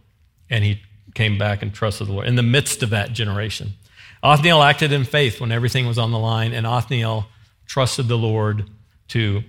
And 0.51 0.65
he 0.65 0.83
came 1.15 1.39
back 1.39 1.63
and 1.63 1.73
trusted 1.73 2.09
the 2.09 2.13
Lord 2.13 2.27
in 2.27 2.35
the 2.35 2.43
midst 2.43 2.83
of 2.83 2.91
that 2.91 3.13
generation. 3.13 3.75
Othniel 4.23 4.63
acted 4.63 4.93
in 4.93 5.05
faith 5.05 5.41
when 5.41 5.53
everything 5.53 5.87
was 5.87 5.99
on 5.99 6.11
the 6.11 6.19
line, 6.19 6.53
and 6.53 6.67
Othniel 6.67 7.27
trusted 7.67 8.09
the 8.09 8.19
Lord 8.19 8.69
to 9.09 9.43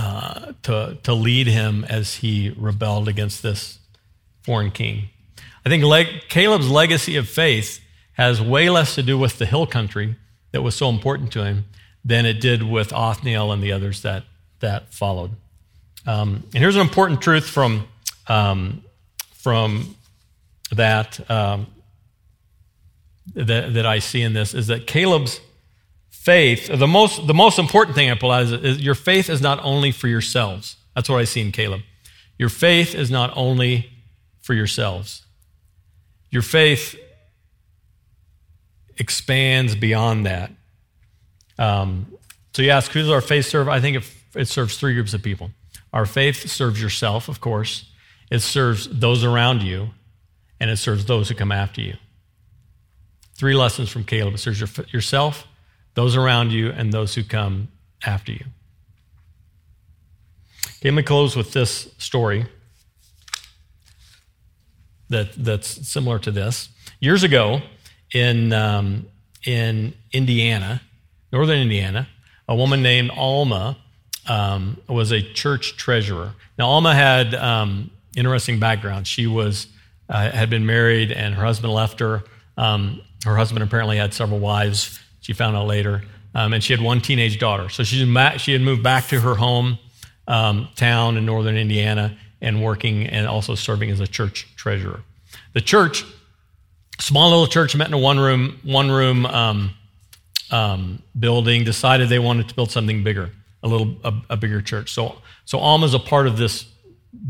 uh, 0.00 0.52
to, 0.62 0.96
to 1.02 1.12
lead 1.12 1.46
him 1.46 1.84
as 1.84 2.14
he 2.14 2.54
rebelled 2.56 3.06
against 3.06 3.42
this 3.42 3.78
foreign 4.42 4.70
king. 4.70 5.10
I 5.66 5.68
think 5.68 5.84
Le- 5.84 6.20
Caleb's 6.30 6.70
legacy 6.70 7.16
of 7.16 7.28
faith 7.28 7.80
has 8.14 8.40
way 8.40 8.70
less 8.70 8.94
to 8.94 9.02
do 9.02 9.18
with 9.18 9.36
the 9.36 9.44
hill 9.44 9.66
country 9.66 10.16
that 10.52 10.62
was 10.62 10.74
so 10.74 10.88
important 10.88 11.30
to 11.32 11.44
him 11.44 11.66
than 12.02 12.24
it 12.24 12.40
did 12.40 12.62
with 12.62 12.94
Othniel 12.94 13.52
and 13.52 13.62
the 13.62 13.72
others 13.72 14.00
that, 14.00 14.24
that 14.60 14.94
followed. 14.94 15.32
Um, 16.06 16.44
and 16.54 16.62
here's 16.62 16.76
an 16.76 16.80
important 16.80 17.20
truth 17.20 17.46
from, 17.46 17.86
um, 18.26 18.82
from 19.34 19.96
that, 20.72 21.30
um, 21.30 21.66
that, 23.34 23.74
that 23.74 23.84
I 23.84 23.98
see 23.98 24.22
in 24.22 24.32
this 24.32 24.54
is 24.54 24.68
that 24.68 24.86
Caleb's 24.86 25.40
faith, 26.20 26.66
the 26.66 26.86
most, 26.86 27.26
the 27.26 27.32
most 27.32 27.58
important 27.58 27.96
thing 27.96 28.10
I 28.10 28.14
pull 28.14 28.30
out 28.30 28.42
is, 28.42 28.52
is 28.52 28.80
your 28.80 28.94
faith 28.94 29.30
is 29.30 29.40
not 29.40 29.58
only 29.62 29.90
for 29.90 30.06
yourselves. 30.06 30.76
That's 30.94 31.08
what 31.08 31.18
I 31.18 31.24
see 31.24 31.40
in 31.40 31.50
Caleb. 31.50 31.80
Your 32.38 32.50
faith 32.50 32.94
is 32.94 33.10
not 33.10 33.32
only 33.34 33.90
for 34.42 34.52
yourselves. 34.52 35.24
Your 36.30 36.42
faith 36.42 36.94
expands 38.98 39.74
beyond 39.74 40.26
that. 40.26 40.50
Um, 41.58 42.14
so 42.52 42.60
you 42.60 42.70
ask, 42.70 42.90
who 42.92 43.00
does 43.00 43.10
our 43.10 43.22
faith 43.22 43.46
serve? 43.46 43.68
I 43.68 43.80
think 43.80 43.96
it, 43.96 44.12
it 44.34 44.48
serves 44.48 44.76
three 44.76 44.92
groups 44.92 45.14
of 45.14 45.22
people. 45.22 45.50
Our 45.90 46.04
faith 46.04 46.50
serves 46.50 46.82
yourself, 46.82 47.28
of 47.30 47.40
course. 47.40 47.90
It 48.30 48.40
serves 48.40 48.86
those 48.90 49.24
around 49.24 49.62
you, 49.62 49.90
and 50.60 50.68
it 50.70 50.76
serves 50.76 51.06
those 51.06 51.30
who 51.30 51.34
come 51.34 51.50
after 51.50 51.80
you. 51.80 51.96
Three 53.36 53.54
lessons 53.54 53.88
from 53.88 54.04
Caleb. 54.04 54.34
It 54.34 54.38
serves 54.38 54.60
your, 54.60 54.68
yourself, 54.90 55.46
those 55.94 56.16
around 56.16 56.52
you, 56.52 56.70
and 56.70 56.92
those 56.92 57.14
who 57.14 57.22
come 57.22 57.68
after 58.04 58.32
you. 58.32 58.44
Okay, 60.78 60.90
let 60.90 60.94
me 60.94 61.02
close 61.02 61.36
with 61.36 61.52
this 61.52 61.92
story 61.98 62.46
that, 65.08 65.32
that's 65.34 65.86
similar 65.88 66.18
to 66.20 66.30
this. 66.30 66.68
Years 67.00 67.22
ago 67.22 67.60
in, 68.12 68.52
um, 68.52 69.06
in 69.44 69.92
Indiana, 70.12 70.80
northern 71.32 71.58
Indiana, 71.58 72.08
a 72.48 72.54
woman 72.54 72.82
named 72.82 73.10
Alma 73.10 73.76
um, 74.28 74.80
was 74.88 75.12
a 75.12 75.22
church 75.22 75.76
treasurer. 75.76 76.32
Now, 76.58 76.66
Alma 76.66 76.94
had 76.94 77.34
um, 77.34 77.90
interesting 78.16 78.58
background. 78.58 79.06
She 79.06 79.26
was 79.26 79.66
uh, 80.08 80.30
had 80.30 80.50
been 80.50 80.66
married, 80.66 81.12
and 81.12 81.34
her 81.34 81.44
husband 81.44 81.72
left 81.72 82.00
her. 82.00 82.24
Um, 82.56 83.00
her 83.24 83.36
husband 83.36 83.62
apparently 83.62 83.96
had 83.96 84.12
several 84.12 84.40
wives. 84.40 84.98
She 85.20 85.32
found 85.32 85.56
out 85.56 85.66
later. 85.66 86.02
Um, 86.34 86.52
and 86.52 86.62
she 86.62 86.72
had 86.72 86.82
one 86.82 87.00
teenage 87.00 87.38
daughter. 87.38 87.68
So 87.68 87.82
she, 87.82 87.96
she 88.38 88.52
had 88.52 88.62
moved 88.62 88.82
back 88.82 89.08
to 89.08 89.20
her 89.20 89.34
home 89.34 89.78
um, 90.28 90.68
town 90.76 91.16
in 91.16 91.26
northern 91.26 91.56
Indiana 91.56 92.16
and 92.40 92.62
working 92.62 93.06
and 93.06 93.26
also 93.26 93.54
serving 93.54 93.90
as 93.90 94.00
a 94.00 94.06
church 94.06 94.48
treasurer. 94.56 95.00
The 95.52 95.60
church, 95.60 96.04
small 97.00 97.30
little 97.30 97.46
church, 97.46 97.74
met 97.74 97.88
in 97.88 97.94
a 97.94 97.98
one 97.98 98.18
room, 98.18 98.60
one 98.62 98.90
room 98.90 99.26
um, 99.26 99.70
um, 100.50 101.02
building, 101.18 101.64
decided 101.64 102.08
they 102.08 102.18
wanted 102.18 102.48
to 102.48 102.54
build 102.54 102.70
something 102.70 103.02
bigger, 103.02 103.30
a 103.62 103.68
little 103.68 103.96
a, 104.04 104.14
a 104.30 104.36
bigger 104.36 104.62
church. 104.62 104.92
So, 104.92 105.16
so 105.44 105.58
Alma 105.58 105.86
is 105.86 105.94
a 105.94 105.98
part 105.98 106.28
of 106.28 106.36
this 106.36 106.64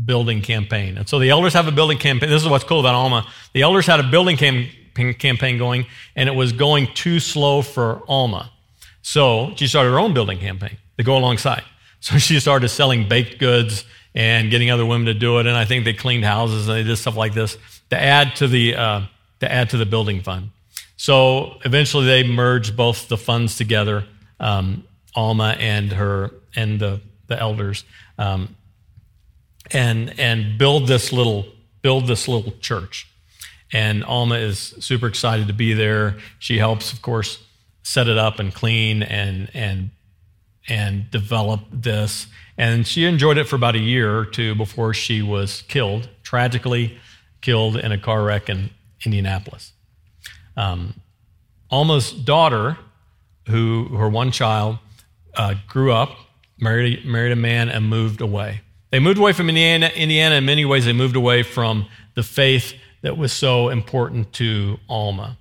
building 0.05 0.41
campaign. 0.41 0.97
And 0.97 1.09
so 1.09 1.17
the 1.17 1.31
elders 1.31 1.53
have 1.53 1.67
a 1.67 1.71
building 1.71 1.97
campaign. 1.97 2.29
This 2.29 2.43
is 2.43 2.47
what's 2.47 2.63
cool 2.63 2.79
about 2.79 2.93
Alma. 2.93 3.27
The 3.53 3.63
elders 3.63 3.87
had 3.87 3.99
a 3.99 4.03
building 4.03 4.37
campaign 4.37 4.69
campaign 4.93 5.57
going, 5.57 5.85
and 6.15 6.29
it 6.29 6.33
was 6.33 6.51
going 6.51 6.87
too 6.93 7.19
slow 7.19 7.61
for 7.61 8.03
Alma. 8.07 8.51
So 9.01 9.53
she 9.55 9.67
started 9.67 9.91
her 9.91 9.99
own 9.99 10.13
building 10.13 10.39
campaign 10.39 10.77
to 10.97 11.03
go 11.03 11.17
alongside. 11.17 11.63
So 12.03 12.17
she 12.17 12.39
started 12.39 12.69
selling 12.69 13.07
baked 13.07 13.37
goods 13.37 13.85
and 14.15 14.49
getting 14.49 14.71
other 14.71 14.87
women 14.87 15.05
to 15.05 15.13
do 15.13 15.37
it. 15.37 15.45
And 15.45 15.55
I 15.55 15.65
think 15.65 15.85
they 15.85 15.93
cleaned 15.93 16.25
houses 16.25 16.67
and 16.67 16.75
they 16.75 16.81
did 16.81 16.95
stuff 16.95 17.15
like 17.15 17.35
this 17.35 17.59
to 17.91 18.01
add 18.01 18.35
to 18.37 18.47
the 18.47 18.75
uh, 18.75 19.01
to 19.39 19.51
add 19.51 19.69
to 19.69 19.77
the 19.77 19.85
building 19.85 20.21
fund. 20.21 20.49
So 20.97 21.59
eventually 21.63 22.05
they 22.05 22.23
merged 22.23 22.75
both 22.75 23.07
the 23.07 23.17
funds 23.17 23.55
together, 23.55 24.05
um, 24.39 24.83
Alma 25.15 25.55
and 25.59 25.91
her 25.91 26.31
and 26.55 26.79
the 26.79 27.01
the 27.27 27.39
elders, 27.39 27.83
um, 28.17 28.55
and 29.69 30.19
and 30.19 30.57
build 30.57 30.87
this 30.87 31.13
little 31.13 31.45
build 31.81 32.07
this 32.07 32.27
little 32.27 32.51
church. 32.61 33.10
And 33.73 34.03
Alma 34.03 34.35
is 34.35 34.75
super 34.79 35.07
excited 35.07 35.47
to 35.47 35.53
be 35.53 35.73
there. 35.73 36.17
She 36.39 36.57
helps, 36.57 36.91
of 36.91 37.01
course, 37.01 37.41
set 37.83 38.07
it 38.07 38.17
up 38.17 38.39
and 38.39 38.53
clean 38.53 39.03
and 39.03 39.49
and 39.53 39.91
and 40.67 41.09
develop 41.09 41.61
this. 41.71 42.27
And 42.57 42.85
she 42.85 43.05
enjoyed 43.05 43.37
it 43.37 43.45
for 43.45 43.55
about 43.55 43.75
a 43.75 43.79
year 43.79 44.17
or 44.17 44.25
two 44.25 44.55
before 44.55 44.93
she 44.93 45.21
was 45.21 45.63
killed, 45.63 46.09
tragically 46.23 46.99
killed 47.41 47.77
in 47.77 47.91
a 47.91 47.97
car 47.97 48.23
wreck 48.23 48.49
in 48.49 48.69
Indianapolis. 49.03 49.73
Um, 50.55 51.01
Alma's 51.71 52.11
daughter, 52.11 52.77
who 53.47 53.85
her 53.97 54.09
one 54.09 54.31
child, 54.31 54.77
uh, 55.35 55.55
grew 55.67 55.91
up, 55.91 56.11
married 56.59 57.05
married 57.05 57.31
a 57.31 57.37
man, 57.37 57.69
and 57.69 57.87
moved 57.87 58.21
away. 58.21 58.61
They 58.91 58.99
moved 58.99 59.17
away 59.17 59.31
from 59.31 59.47
Indiana. 59.49 59.87
Indiana 59.87 60.35
in 60.35 60.45
many 60.45 60.65
ways. 60.65 60.85
They 60.85 60.93
moved 60.93 61.15
away 61.15 61.43
from 61.43 61.87
the 62.13 62.23
faith 62.23 62.73
that 63.01 63.17
was 63.17 63.31
so 63.33 63.69
important 63.69 64.33
to 64.33 64.79
Alma. 64.87 65.37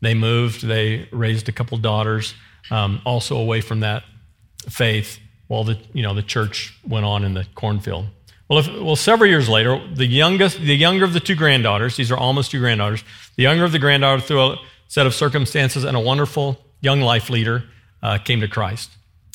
They 0.00 0.14
moved, 0.14 0.66
they 0.66 1.08
raised 1.12 1.48
a 1.48 1.52
couple 1.52 1.76
daughters, 1.78 2.34
um, 2.70 3.00
also 3.04 3.36
away 3.36 3.60
from 3.60 3.80
that 3.80 4.04
faith 4.68 5.18
while 5.48 5.64
the, 5.64 5.78
you 5.92 6.02
know, 6.02 6.14
the 6.14 6.22
church 6.22 6.78
went 6.86 7.04
on 7.06 7.24
in 7.24 7.34
the 7.34 7.46
cornfield. 7.54 8.06
Well, 8.48 8.60
if, 8.60 8.66
well, 8.80 8.96
several 8.96 9.28
years 9.28 9.48
later, 9.48 9.80
the 9.94 10.06
youngest, 10.06 10.58
the 10.58 10.76
younger 10.76 11.04
of 11.04 11.12
the 11.12 11.20
two 11.20 11.34
granddaughters, 11.34 11.96
these 11.96 12.10
are 12.10 12.16
almost 12.16 12.50
two 12.50 12.60
granddaughters, 12.60 13.04
the 13.36 13.42
younger 13.42 13.64
of 13.64 13.72
the 13.72 13.78
granddaughter, 13.78 14.22
through 14.22 14.40
a 14.40 14.56
set 14.88 15.06
of 15.06 15.14
circumstances 15.14 15.84
and 15.84 15.96
a 15.96 16.00
wonderful 16.00 16.58
young 16.80 17.00
life 17.00 17.28
leader, 17.28 17.64
uh, 18.02 18.18
came 18.18 18.40
to 18.40 18.48
Christ. 18.48 18.90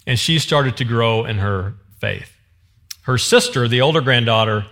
And 0.07 0.17
she 0.17 0.39
started 0.39 0.77
to 0.77 0.85
grow 0.85 1.25
in 1.25 1.37
her 1.37 1.75
faith. 1.99 2.31
Her 3.01 3.17
sister, 3.17 3.67
the 3.67 3.81
older 3.81 4.01
granddaughter, 4.01 4.65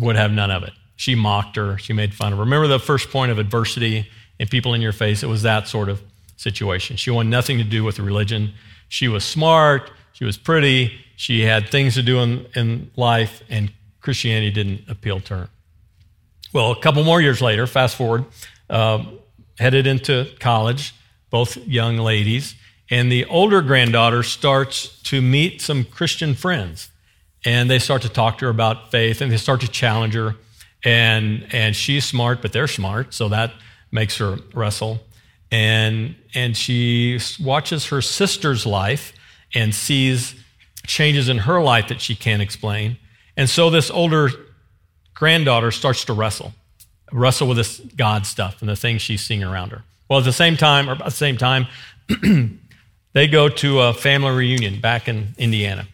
would 0.00 0.16
have 0.16 0.32
none 0.32 0.50
of 0.50 0.64
it. 0.64 0.72
She 0.96 1.14
mocked 1.14 1.56
her, 1.56 1.78
she 1.78 1.92
made 1.92 2.14
fun 2.14 2.32
of 2.32 2.38
her. 2.38 2.44
Remember 2.44 2.68
the 2.68 2.78
first 2.78 3.10
point 3.10 3.32
of 3.32 3.38
adversity 3.38 4.08
and 4.38 4.48
people 4.48 4.74
in 4.74 4.80
your 4.80 4.92
face? 4.92 5.22
It 5.22 5.28
was 5.28 5.42
that 5.42 5.68
sort 5.68 5.88
of 5.88 6.02
situation. 6.36 6.96
She 6.96 7.10
wanted 7.10 7.30
nothing 7.30 7.58
to 7.58 7.64
do 7.64 7.84
with 7.84 7.98
religion. 7.98 8.52
She 8.88 9.08
was 9.08 9.24
smart, 9.24 9.90
she 10.12 10.24
was 10.24 10.36
pretty, 10.36 10.92
she 11.16 11.42
had 11.42 11.68
things 11.68 11.94
to 11.94 12.02
do 12.02 12.20
in, 12.20 12.46
in 12.54 12.90
life, 12.96 13.42
and 13.48 13.72
Christianity 14.00 14.50
didn't 14.50 14.88
appeal 14.88 15.20
to 15.20 15.36
her. 15.36 15.48
Well, 16.52 16.70
a 16.70 16.80
couple 16.80 17.02
more 17.02 17.20
years 17.20 17.40
later, 17.40 17.66
fast 17.66 17.96
forward, 17.96 18.26
uh, 18.70 19.04
headed 19.58 19.86
into 19.86 20.28
college, 20.38 20.94
both 21.30 21.56
young 21.56 21.96
ladies, 21.96 22.54
and 22.90 23.10
the 23.10 23.24
older 23.24 23.60
granddaughter 23.62 24.22
starts 24.22 25.00
to 25.02 25.20
meet 25.20 25.60
some 25.60 25.84
Christian 25.84 26.34
friends. 26.34 26.90
And 27.44 27.68
they 27.68 27.78
start 27.78 28.02
to 28.02 28.08
talk 28.08 28.38
to 28.38 28.46
her 28.46 28.50
about 28.50 28.90
faith, 28.90 29.20
and 29.20 29.32
they 29.32 29.36
start 29.36 29.60
to 29.62 29.68
challenge 29.68 30.14
her. 30.14 30.36
And, 30.84 31.46
and 31.52 31.74
she's 31.74 32.04
smart, 32.04 32.42
but 32.42 32.52
they're 32.52 32.68
smart, 32.68 33.14
so 33.14 33.28
that 33.28 33.52
makes 33.90 34.18
her 34.18 34.36
wrestle. 34.52 35.00
And, 35.50 36.14
and 36.34 36.56
she 36.56 37.18
watches 37.40 37.86
her 37.86 38.02
sister's 38.02 38.66
life 38.66 39.12
and 39.54 39.74
sees 39.74 40.34
changes 40.86 41.28
in 41.28 41.38
her 41.38 41.62
life 41.62 41.88
that 41.88 42.00
she 42.00 42.14
can't 42.14 42.42
explain. 42.42 42.98
And 43.36 43.48
so 43.48 43.70
this 43.70 43.90
older 43.90 44.30
granddaughter 45.14 45.70
starts 45.70 46.04
to 46.06 46.12
wrestle, 46.12 46.52
wrestle 47.12 47.48
with 47.48 47.56
this 47.56 47.78
God 47.78 48.26
stuff 48.26 48.60
and 48.60 48.68
the 48.68 48.76
things 48.76 49.00
she's 49.00 49.24
seeing 49.24 49.42
around 49.42 49.70
her. 49.70 49.84
Well, 50.08 50.18
at 50.18 50.24
the 50.24 50.32
same 50.32 50.56
time, 50.56 50.88
or 50.88 50.92
at 50.92 51.04
the 51.04 51.10
same 51.10 51.38
time, 51.38 51.66
they 53.12 53.26
go 53.26 53.48
to 53.48 53.80
a 53.80 53.94
family 53.94 54.32
reunion 54.32 54.80
back 54.80 55.08
in 55.08 55.34
Indiana 55.38 55.86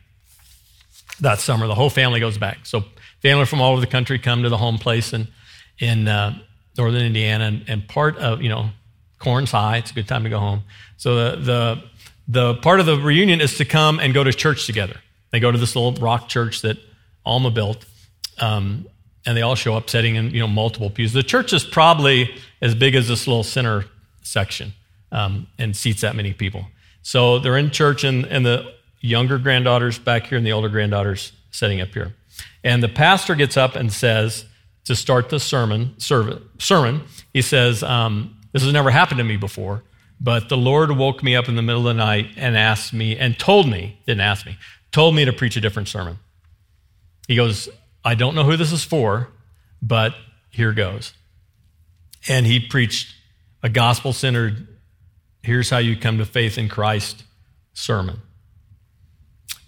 that 1.20 1.38
summer. 1.38 1.66
The 1.66 1.74
whole 1.74 1.90
family 1.90 2.18
goes 2.18 2.38
back. 2.38 2.66
So 2.66 2.84
family 3.20 3.46
from 3.46 3.60
all 3.60 3.72
over 3.72 3.80
the 3.80 3.86
country 3.86 4.18
come 4.18 4.42
to 4.42 4.48
the 4.48 4.56
home 4.56 4.78
place 4.78 5.12
in, 5.12 5.28
in 5.78 6.08
uh, 6.08 6.38
northern 6.76 7.02
Indiana, 7.02 7.44
and, 7.44 7.64
and, 7.68 7.88
part 7.88 8.16
of, 8.18 8.42
you 8.42 8.48
know, 8.48 8.70
Corn's 9.18 9.50
High. 9.50 9.78
It's 9.78 9.90
a 9.90 9.94
good 9.94 10.08
time 10.08 10.24
to 10.24 10.30
go 10.30 10.38
home. 10.38 10.62
So 10.96 11.14
the, 11.14 11.36
the 11.36 11.82
the 12.30 12.54
part 12.54 12.78
of 12.78 12.86
the 12.86 12.96
reunion 12.96 13.40
is 13.40 13.56
to 13.56 13.64
come 13.64 13.98
and 13.98 14.14
go 14.14 14.22
to 14.22 14.32
church 14.32 14.64
together. 14.64 14.96
They 15.30 15.40
go 15.40 15.50
to 15.50 15.58
this 15.58 15.74
little 15.74 15.92
rock 16.00 16.28
church 16.28 16.62
that 16.62 16.78
Alma 17.26 17.50
built, 17.50 17.84
um, 18.38 18.86
and 19.26 19.36
they 19.36 19.42
all 19.42 19.56
show 19.56 19.74
up 19.74 19.90
sitting 19.90 20.14
in 20.14 20.30
you 20.30 20.40
know 20.40 20.46
multiple 20.46 20.90
pews. 20.90 21.12
The 21.12 21.24
church 21.24 21.52
is 21.52 21.64
probably 21.64 22.32
as 22.62 22.74
big 22.74 22.94
as 22.94 23.08
this 23.08 23.26
little 23.26 23.42
center 23.42 23.84
section 24.22 24.72
um, 25.10 25.48
and 25.58 25.76
seats 25.76 26.02
that 26.02 26.14
many 26.14 26.32
people. 26.32 26.66
So 27.02 27.38
they're 27.38 27.56
in 27.56 27.70
church, 27.70 28.04
and, 28.04 28.26
and 28.26 28.46
the 28.46 28.72
younger 29.00 29.38
granddaughters 29.38 29.98
back 29.98 30.26
here, 30.26 30.38
and 30.38 30.46
the 30.46 30.52
older 30.52 30.68
granddaughters 30.68 31.32
sitting 31.50 31.80
up 31.80 31.88
here. 31.88 32.14
And 32.62 32.82
the 32.82 32.88
pastor 32.88 33.34
gets 33.34 33.56
up 33.56 33.76
and 33.76 33.92
says 33.92 34.44
to 34.84 34.96
start 34.96 35.28
the 35.28 35.40
sermon. 35.40 35.94
sermon 35.98 37.02
he 37.32 37.42
says, 37.42 37.82
um, 37.82 38.36
"This 38.52 38.62
has 38.62 38.72
never 38.72 38.90
happened 38.90 39.18
to 39.18 39.24
me 39.24 39.36
before." 39.36 39.82
But 40.20 40.50
the 40.50 40.56
Lord 40.56 40.90
woke 40.92 41.22
me 41.22 41.34
up 41.34 41.48
in 41.48 41.56
the 41.56 41.62
middle 41.62 41.88
of 41.88 41.96
the 41.96 42.04
night 42.04 42.32
and 42.36 42.56
asked 42.56 42.92
me, 42.92 43.16
and 43.16 43.38
told 43.38 43.66
me, 43.68 43.98
didn't 44.06 44.20
ask 44.20 44.44
me, 44.44 44.58
told 44.92 45.14
me 45.14 45.24
to 45.24 45.32
preach 45.32 45.56
a 45.56 45.62
different 45.62 45.88
sermon. 45.88 46.18
He 47.26 47.36
goes, 47.36 47.70
I 48.04 48.14
don't 48.14 48.34
know 48.34 48.44
who 48.44 48.56
this 48.56 48.70
is 48.70 48.84
for, 48.84 49.28
but 49.80 50.14
here 50.50 50.74
goes. 50.74 51.14
And 52.28 52.44
he 52.44 52.60
preached 52.60 53.14
a 53.62 53.70
gospel 53.70 54.12
centered, 54.12 54.68
here's 55.42 55.70
how 55.70 55.78
you 55.78 55.96
come 55.96 56.18
to 56.18 56.26
faith 56.26 56.58
in 56.58 56.68
Christ 56.68 57.24
sermon. 57.72 58.20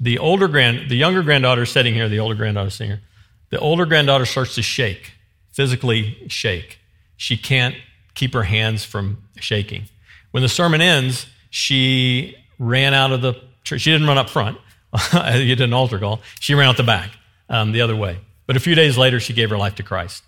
The 0.02 0.18
older 0.18 0.48
grand, 0.48 0.90
the 0.90 0.96
younger 0.96 1.22
granddaughter 1.22 1.64
sitting 1.64 1.94
here, 1.94 2.08
the 2.08 2.18
older 2.18 2.34
granddaughter 2.34 2.70
sitting 2.70 2.90
here, 2.90 3.02
the 3.50 3.58
older 3.60 3.86
granddaughter 3.86 4.26
starts 4.26 4.56
to 4.56 4.62
shake, 4.62 5.12
physically 5.52 6.24
shake. 6.26 6.80
She 7.16 7.36
can't 7.36 7.76
keep 8.14 8.34
her 8.34 8.42
hands 8.42 8.84
from 8.84 9.22
shaking. 9.36 9.84
When 10.32 10.42
the 10.42 10.48
sermon 10.48 10.80
ends, 10.80 11.26
she 11.50 12.34
ran 12.58 12.94
out 12.94 13.12
of 13.12 13.22
the 13.22 13.34
church. 13.62 13.82
She 13.82 13.92
didn't 13.92 14.08
run 14.08 14.18
up 14.18 14.28
front. 14.28 14.58
you 15.34 15.54
did 15.54 15.60
an 15.60 15.72
altar 15.72 16.00
call. 16.00 16.20
She 16.40 16.54
ran 16.54 16.68
out 16.68 16.76
the 16.76 16.82
back, 16.82 17.10
um, 17.48 17.70
the 17.70 17.82
other 17.82 17.94
way. 17.94 18.18
But 18.46 18.56
a 18.56 18.60
few 18.60 18.74
days 18.74 18.98
later, 18.98 19.20
she 19.20 19.32
gave 19.34 19.50
her 19.50 19.56
life 19.56 19.76
to 19.76 19.84
Christ, 19.84 20.24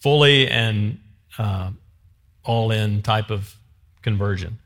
fully 0.00 0.48
and 0.48 1.00
uh, 1.36 1.70
all 2.44 2.70
in 2.70 3.02
type 3.02 3.30
of 3.30 3.54
conversion. 4.00 4.58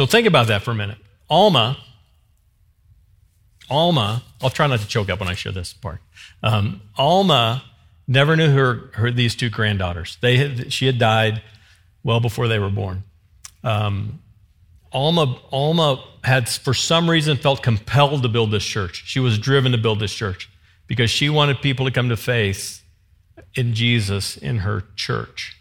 So 0.00 0.06
think 0.06 0.26
about 0.26 0.46
that 0.46 0.62
for 0.62 0.70
a 0.70 0.74
minute. 0.74 0.96
Alma, 1.28 1.76
Alma, 3.68 4.22
I'll 4.40 4.48
try 4.48 4.66
not 4.66 4.80
to 4.80 4.86
choke 4.86 5.10
up 5.10 5.20
when 5.20 5.28
I 5.28 5.34
share 5.34 5.52
this 5.52 5.74
part. 5.74 6.00
Um, 6.42 6.80
Alma 6.96 7.62
never 8.08 8.34
knew 8.34 8.50
her, 8.50 8.88
her 8.94 9.10
these 9.10 9.34
two 9.34 9.50
granddaughters. 9.50 10.16
They 10.22 10.38
had, 10.38 10.72
she 10.72 10.86
had 10.86 10.98
died 10.98 11.42
well 12.02 12.18
before 12.18 12.48
they 12.48 12.58
were 12.58 12.70
born. 12.70 13.04
Um, 13.62 14.22
Alma, 14.90 15.38
Alma 15.52 16.02
had, 16.24 16.48
for 16.48 16.72
some 16.72 17.10
reason, 17.10 17.36
felt 17.36 17.62
compelled 17.62 18.22
to 18.22 18.28
build 18.30 18.52
this 18.52 18.64
church. 18.64 19.02
She 19.04 19.20
was 19.20 19.38
driven 19.38 19.72
to 19.72 19.78
build 19.78 20.00
this 20.00 20.14
church 20.14 20.48
because 20.86 21.10
she 21.10 21.28
wanted 21.28 21.60
people 21.60 21.84
to 21.84 21.92
come 21.92 22.08
to 22.08 22.16
faith 22.16 22.82
in 23.54 23.74
Jesus 23.74 24.38
in 24.38 24.60
her 24.60 24.84
church. 24.96 25.59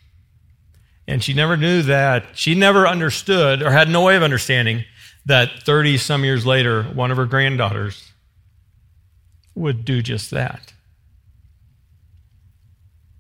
And 1.09 1.23
she 1.23 1.33
never 1.33 1.57
knew 1.57 1.81
that. 1.81 2.37
She 2.37 2.53
never 2.53 2.87
understood 2.87 3.63
or 3.63 3.71
had 3.71 3.89
no 3.89 4.03
way 4.03 4.15
of 4.15 4.21
understanding 4.21 4.85
that 5.25 5.63
30 5.63 5.97
some 5.97 6.23
years 6.23 6.45
later, 6.45 6.83
one 6.83 7.09
of 7.09 7.17
her 7.17 7.25
granddaughters 7.25 8.11
would 9.55 9.83
do 9.83 10.03
just 10.03 10.29
that 10.31 10.71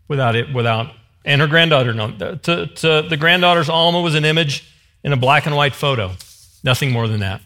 without 0.07 0.35
it, 0.35 0.53
without, 0.53 0.93
and 1.25 1.41
her 1.41 1.47
granddaughter. 1.47 1.93
No, 1.93 2.11
to, 2.11 2.67
to 2.67 3.01
the 3.09 3.17
granddaughter's 3.17 3.69
Alma 3.69 4.01
was 4.01 4.13
an 4.13 4.23
image 4.23 4.71
in 5.03 5.11
a 5.11 5.17
black 5.17 5.47
and 5.47 5.55
white 5.55 5.73
photo, 5.73 6.11
nothing 6.63 6.91
more 6.91 7.07
than 7.07 7.21
that. 7.21 7.41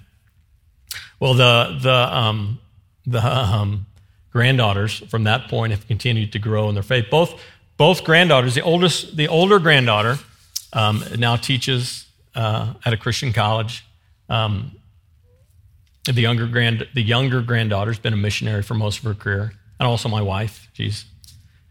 Well, 1.22 1.36
the 1.36 1.80
the 1.82 1.94
um, 1.94 2.60
the 3.06 3.26
um, 3.26 3.86
granddaughters 4.32 5.00
from 5.10 5.24
that 5.24 5.48
point 5.48 5.72
have 5.72 5.88
continued 5.88 6.34
to 6.34 6.40
grow 6.40 6.68
in 6.68 6.76
their 6.76 6.84
faith. 6.84 7.06
Both 7.10 7.40
both 7.78 8.04
granddaughters, 8.04 8.56
the 8.56 8.62
oldest, 8.62 9.16
the 9.16 9.28
older 9.28 9.58
granddaughter, 9.60 10.20
um, 10.74 11.04
now 11.18 11.36
teaches 11.36 12.06
uh, 12.36 12.74
at 12.86 12.94
a 12.94 12.98
Christian 12.98 13.32
college. 13.32 13.86
Um, 14.30 14.74
the 16.06 16.22
younger 16.22 16.48
grand 16.48 16.88
the 16.94 17.02
younger 17.02 17.42
granddaughter's 17.42 18.00
been 18.00 18.14
a 18.14 18.18
missionary 18.18 18.62
for 18.62 18.74
most 18.74 18.98
of 19.00 19.06
her 19.06 19.14
career, 19.14 19.54
and 19.80 19.88
also 19.88 20.10
my 20.10 20.22
wife. 20.22 20.68
She's 20.74 21.06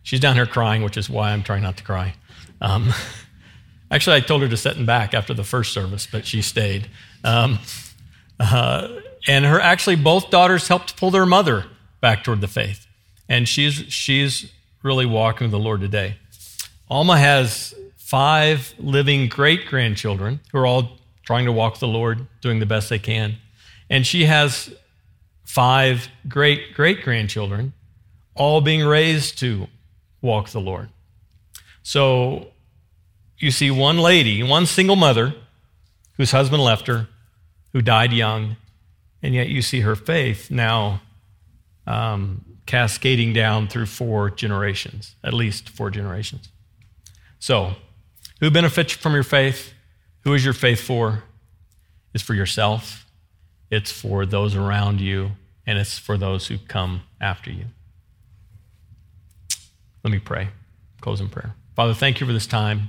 She's 0.03 0.21
down 0.21 0.35
here 0.35 0.47
crying, 0.47 0.83
which 0.83 0.97
is 0.97 1.09
why 1.09 1.31
I'm 1.31 1.43
trying 1.43 1.63
not 1.63 1.77
to 1.77 1.85
cry. 1.85 2.15
Um, 2.61 2.93
actually, 3.91 4.17
I 4.17 4.21
told 4.21 4.43
her 4.43 4.49
to 4.49 4.57
sit 4.57 4.77
in 4.77 4.85
back 4.85 5.15
after 5.15 5.33
the 5.33 5.45
first 5.45 5.73
service, 5.73 6.07
but 6.11 6.27
she 6.27 6.43
stayed. 6.43 6.89
Um, 7.25 7.59
uh, 8.41 8.89
and 9.29 9.45
her 9.45 9.61
actually 9.61 9.97
both 9.97 10.31
daughters 10.31 10.67
helped 10.67 10.97
pull 10.97 11.11
their 11.11 11.27
mother 11.27 11.67
back 12.01 12.25
toward 12.25 12.41
the 12.41 12.49
faith, 12.49 12.87
and 13.29 13.49
she's 13.49 13.75
she's 13.75 14.53
really 14.83 15.07
walking 15.07 15.45
with 15.45 15.53
the 15.53 15.59
Lord 15.59 15.81
today. 15.81 16.17
Alma 16.91 17.17
has 17.17 17.75
five 18.13 18.75
living 18.79 19.27
great 19.27 19.65
grandchildren 19.65 20.39
who 20.53 20.59
are 20.59 20.67
all 20.67 20.99
trying 21.25 21.47
to 21.47 21.53
walk 21.53 21.79
the 21.79 21.89
Lord, 21.89 22.27
doing 22.43 22.59
the 22.59 22.67
best 22.67 22.91
they 22.91 22.99
can, 22.99 23.37
and 23.89 24.07
she 24.07 24.27
has 24.27 24.71
five 25.45 26.09
great 26.29 26.75
great 26.75 27.03
grandchildren, 27.05 27.73
all 28.35 28.61
being 28.61 28.85
raised 28.85 29.39
to 29.39 29.67
walk 30.21 30.51
the 30.51 30.61
Lord. 30.61 30.91
So 31.83 32.49
you 33.39 33.51
see 33.51 33.71
one 33.71 33.97
lady, 33.97 34.43
one 34.43 34.67
single 34.67 34.97
mother 34.97 35.35
whose 36.19 36.33
husband 36.33 36.63
left 36.63 36.89
her, 36.89 37.09
who 37.73 37.81
died 37.81 38.13
young, 38.13 38.59
and 39.23 39.35
yet 39.35 39.49
you 39.49 39.63
see 39.63 39.81
her 39.81 39.97
faith 39.97 40.51
now 40.51 41.01
um, 41.87 42.45
cascading 42.67 43.33
down 43.33 43.69
through 43.69 43.87
four 43.87 44.29
generations, 44.29 45.17
at 45.25 45.33
least 45.33 45.71
four 45.71 45.89
generations. 45.89 46.51
So, 47.39 47.77
who 48.43 48.51
benefits 48.51 48.93
from 48.93 49.15
your 49.15 49.23
faith? 49.23 49.73
Who 50.25 50.35
is 50.35 50.45
your 50.45 50.53
faith 50.53 50.81
for? 50.81 51.23
It's 52.13 52.23
for 52.23 52.35
yourself, 52.35 53.07
it's 53.71 53.91
for 53.91 54.27
those 54.27 54.55
around 54.55 55.01
you, 55.01 55.31
and 55.67 55.79
it's 55.79 55.97
for 55.99 56.19
those 56.19 56.49
who 56.49 56.59
come 56.59 57.05
after 57.23 57.51
you. 57.51 57.65
Let 60.05 60.11
me 60.11 60.19
pray. 60.19 60.49
Close 61.01 61.23
in 61.23 61.31
prayer. 61.31 61.55
Father, 61.75 61.95
thank 61.95 62.21
you 62.21 62.27
for 62.27 62.35
this 62.35 62.47
time. 62.47 62.89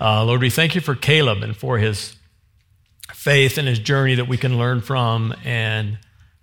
Uh, 0.00 0.24
Lord, 0.24 0.40
we 0.40 0.50
thank 0.50 0.74
you 0.74 0.80
for 0.80 0.96
Caleb 0.96 1.44
and 1.44 1.56
for 1.56 1.78
his 1.78 2.16
faith 3.12 3.58
and 3.58 3.68
his 3.68 3.78
journey 3.78 4.16
that 4.16 4.26
we 4.26 4.36
can 4.36 4.58
learn 4.58 4.80
from. 4.80 5.32
And 5.44 5.98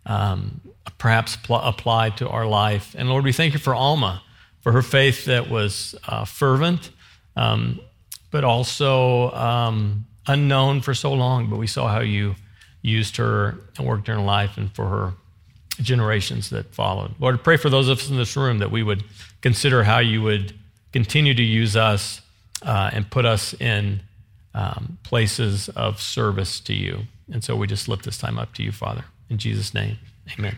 um, 0.05 0.61
perhaps 0.97 1.35
pl- 1.35 1.57
apply 1.57 2.11
to 2.11 2.29
our 2.29 2.45
life. 2.45 2.95
And 2.97 3.09
Lord, 3.09 3.23
we 3.23 3.33
thank 3.33 3.53
you 3.53 3.59
for 3.59 3.75
Alma, 3.75 4.21
for 4.61 4.71
her 4.71 4.81
faith 4.81 5.25
that 5.25 5.49
was 5.49 5.95
uh, 6.07 6.25
fervent, 6.25 6.91
um, 7.35 7.79
but 8.31 8.43
also 8.43 9.31
um, 9.31 10.05
unknown 10.27 10.81
for 10.81 10.93
so 10.93 11.13
long. 11.13 11.49
But 11.49 11.57
we 11.57 11.67
saw 11.67 11.87
how 11.87 12.01
you 12.01 12.35
used 12.81 13.17
her 13.17 13.57
and 13.77 13.87
worked 13.87 14.07
in 14.09 14.15
her 14.15 14.23
life 14.23 14.57
and 14.57 14.73
for 14.73 14.87
her 14.87 15.13
generations 15.81 16.49
that 16.49 16.73
followed. 16.73 17.11
Lord, 17.19 17.43
pray 17.43 17.57
for 17.57 17.69
those 17.69 17.87
of 17.87 17.99
us 17.99 18.09
in 18.09 18.17
this 18.17 18.35
room 18.35 18.59
that 18.59 18.71
we 18.71 18.83
would 18.83 19.03
consider 19.41 19.83
how 19.83 19.99
you 19.99 20.21
would 20.21 20.53
continue 20.91 21.33
to 21.33 21.43
use 21.43 21.75
us 21.75 22.21
uh, 22.61 22.89
and 22.93 23.09
put 23.09 23.25
us 23.25 23.53
in 23.55 24.01
um, 24.53 24.97
places 25.03 25.69
of 25.69 26.01
service 26.01 26.59
to 26.61 26.73
you. 26.73 27.01
And 27.31 27.43
so 27.43 27.55
we 27.55 27.67
just 27.67 27.87
lift 27.87 28.05
this 28.05 28.17
time 28.17 28.39
up 28.39 28.53
to 28.55 28.63
you, 28.63 28.71
Father. 28.71 29.05
In 29.29 29.37
Jesus' 29.37 29.73
name, 29.73 29.97
amen. 30.37 30.57